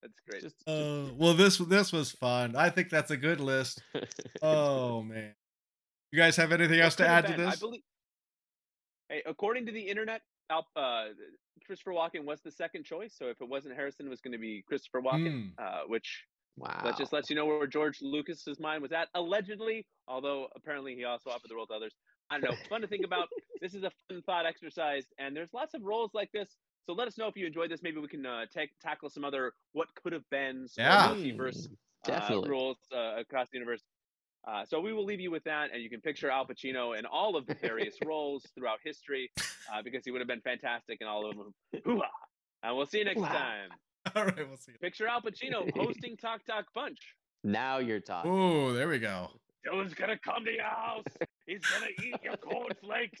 That's 0.00 0.20
great. 0.28 0.42
just, 0.42 0.56
Uh, 0.68 1.12
well, 1.16 1.34
this 1.34 1.58
this 1.58 1.92
was 1.92 2.10
fun. 2.12 2.54
I 2.56 2.70
think 2.70 2.88
that's 2.90 3.10
a 3.10 3.16
good 3.16 3.40
list. 3.40 3.82
Oh 4.42 5.02
man, 5.02 5.34
you 6.12 6.18
guys 6.18 6.36
have 6.36 6.52
anything 6.52 6.80
else 6.80 6.94
to 6.96 7.06
add 7.06 7.24
could 7.24 7.28
to 7.28 7.32
have 7.32 7.38
been? 7.38 7.46
I 7.46 7.50
this? 7.52 7.60
believe. 7.60 7.82
Hey, 9.08 9.22
according 9.26 9.66
to 9.66 9.72
the 9.72 9.80
internet, 9.80 10.22
Al, 10.52 10.66
uh, 10.76 11.04
Christopher 11.66 11.92
Walken 11.92 12.24
was 12.24 12.40
the 12.42 12.50
second 12.50 12.84
choice. 12.84 13.14
So 13.18 13.26
if 13.26 13.40
it 13.40 13.48
wasn't 13.48 13.74
Harrison, 13.74 14.06
it 14.06 14.10
was 14.10 14.20
going 14.20 14.32
to 14.32 14.38
be 14.38 14.62
Christopher 14.68 15.00
Walken, 15.00 15.52
Hmm. 15.56 15.64
uh, 15.64 15.80
which 15.86 16.24
wow. 16.56 16.80
that 16.84 16.96
just 16.98 17.12
lets 17.12 17.30
you 17.30 17.36
know 17.36 17.46
where 17.46 17.66
George 17.66 18.00
Lucas's 18.02 18.60
mind 18.60 18.82
was 18.82 18.92
at, 18.92 19.08
allegedly. 19.14 19.86
Although 20.06 20.48
apparently 20.56 20.94
he 20.94 21.04
also 21.04 21.30
offered 21.30 21.48
the 21.50 21.54
role 21.54 21.66
to 21.66 21.74
others. 21.74 21.94
I 22.30 22.38
don't 22.38 22.50
know. 22.50 22.56
Fun 22.68 22.80
to 22.82 22.86
think 22.86 23.04
about. 23.04 23.28
this 23.60 23.74
is 23.74 23.82
a 23.84 23.90
fun 24.08 24.22
thought 24.22 24.46
exercise, 24.46 25.06
and 25.18 25.36
there's 25.36 25.52
lots 25.52 25.74
of 25.74 25.82
roles 25.82 26.10
like 26.14 26.30
this. 26.32 26.56
So 26.86 26.92
let 26.92 27.06
us 27.06 27.16
know 27.16 27.28
if 27.28 27.36
you 27.36 27.46
enjoyed 27.46 27.70
this. 27.70 27.82
Maybe 27.82 27.98
we 28.00 28.08
can 28.08 28.26
uh, 28.26 28.46
take 28.52 28.70
tackle 28.80 29.08
some 29.08 29.24
other 29.24 29.52
what 29.72 29.88
could 29.94 30.12
have 30.12 30.28
been 30.30 30.66
Yeah. 30.76 31.08
multiverse 31.14 31.68
Mm, 32.08 32.46
uh, 32.46 32.48
rules 32.48 32.78
uh, 32.92 33.14
across 33.20 33.48
the 33.50 33.58
universe. 33.58 33.82
Uh, 34.46 34.64
so 34.64 34.80
we 34.80 34.92
will 34.92 35.04
leave 35.04 35.20
you 35.20 35.30
with 35.30 35.44
that, 35.44 35.70
and 35.72 35.80
you 35.82 35.88
can 35.88 36.00
picture 36.00 36.28
Al 36.30 36.44
Pacino 36.46 36.98
in 36.98 37.06
all 37.06 37.36
of 37.36 37.46
the 37.46 37.54
various 37.54 37.94
roles 38.04 38.44
throughout 38.56 38.80
history, 38.84 39.30
uh, 39.72 39.80
because 39.82 40.04
he 40.04 40.10
would 40.10 40.20
have 40.20 40.26
been 40.28 40.40
fantastic 40.40 40.98
in 41.00 41.06
all 41.06 41.30
of 41.30 41.36
them. 41.36 41.54
Hoo-ah! 41.84 42.08
And 42.64 42.76
we'll 42.76 42.86
see 42.86 42.98
you 42.98 43.04
next 43.04 43.20
Hoo-ah. 43.20 43.32
time. 43.32 43.70
All 44.16 44.24
right, 44.24 44.36
we'll 44.36 44.56
see. 44.56 44.72
You. 44.72 44.78
Picture 44.80 45.06
Al 45.06 45.22
Pacino 45.22 45.70
hosting 45.76 46.16
Talk 46.16 46.44
Talk 46.44 46.64
Punch. 46.74 46.98
Now 47.44 47.78
you're 47.78 48.00
talking. 48.00 48.32
Oh, 48.32 48.72
there 48.72 48.88
we 48.88 48.98
go. 48.98 49.30
Dylan's 49.64 49.94
gonna 49.94 50.18
come 50.18 50.44
to 50.44 50.50
your 50.50 50.64
house. 50.64 51.04
He's 51.46 51.60
gonna 51.60 51.86
eat 52.02 52.16
your 52.24 52.36
cornflakes. 52.36 53.20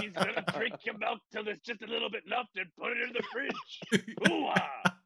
He's 0.00 0.12
gonna 0.12 0.42
drink 0.56 0.86
your 0.86 0.96
milk 0.96 1.20
till 1.30 1.44
there's 1.44 1.60
just 1.60 1.82
a 1.82 1.86
little 1.86 2.08
bit 2.08 2.26
left 2.26 2.56
and 2.56 2.74
put 2.78 2.92
it 2.92 3.02
in 3.02 3.12
the 3.12 3.22
fridge. 3.30 3.78
Hoo-ah! 4.26 4.96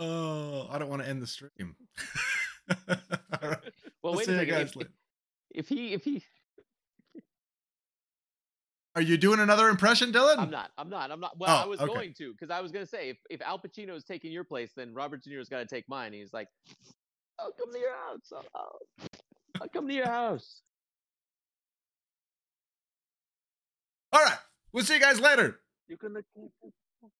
Oh, 0.00 0.66
I 0.68 0.78
don't 0.78 0.88
want 0.88 1.02
to 1.02 1.08
end 1.08 1.22
the 1.22 1.28
stream. 1.28 1.76
Right. 3.50 3.58
Well, 4.02 4.14
wait 4.16 4.28
a 4.28 4.36
second. 4.38 4.70
If, 4.80 4.86
if 5.50 5.68
he, 5.68 5.92
if 5.94 6.04
he, 6.04 6.22
Are 8.94 9.02
you 9.02 9.16
doing 9.16 9.40
another 9.40 9.68
impression, 9.68 10.12
Dylan? 10.12 10.38
I'm 10.38 10.50
not, 10.50 10.70
I'm 10.78 10.88
not, 10.88 11.10
I'm 11.10 11.20
not. 11.20 11.36
Well, 11.38 11.50
Oh, 11.50 11.62
I 11.64 11.66
was 11.66 11.80
okay. 11.80 11.92
going 11.92 12.14
to, 12.18 12.32
because 12.32 12.50
I 12.50 12.60
was 12.60 12.72
gonna 12.72 12.86
say, 12.86 13.10
if 13.10 13.18
if 13.28 13.40
Al 13.42 13.58
Pacino 13.58 13.94
is 13.96 14.04
taking 14.04 14.30
your 14.32 14.44
place, 14.44 14.70
then 14.76 14.94
Robert 14.94 15.22
De 15.22 15.30
Niro's 15.30 15.48
got 15.48 15.58
to 15.58 15.66
take 15.66 15.88
mine. 15.88 16.12
He's 16.12 16.32
like, 16.32 16.48
I'll 17.40 17.52
come 17.52 17.72
to 17.72 17.78
your 17.78 17.94
house. 17.94 18.32
I'll, 18.32 18.44
I'll, 18.54 18.78
I'll 19.62 19.68
come 19.68 19.88
to 19.88 19.94
your 19.94 20.06
house. 20.08 20.62
All 24.12 24.22
right. 24.22 24.38
We'll 24.72 24.84
see 24.84 24.94
you 24.94 25.00
guys 25.00 25.20
later. 25.20 25.60
You're 25.88 25.98
gonna 25.98 26.20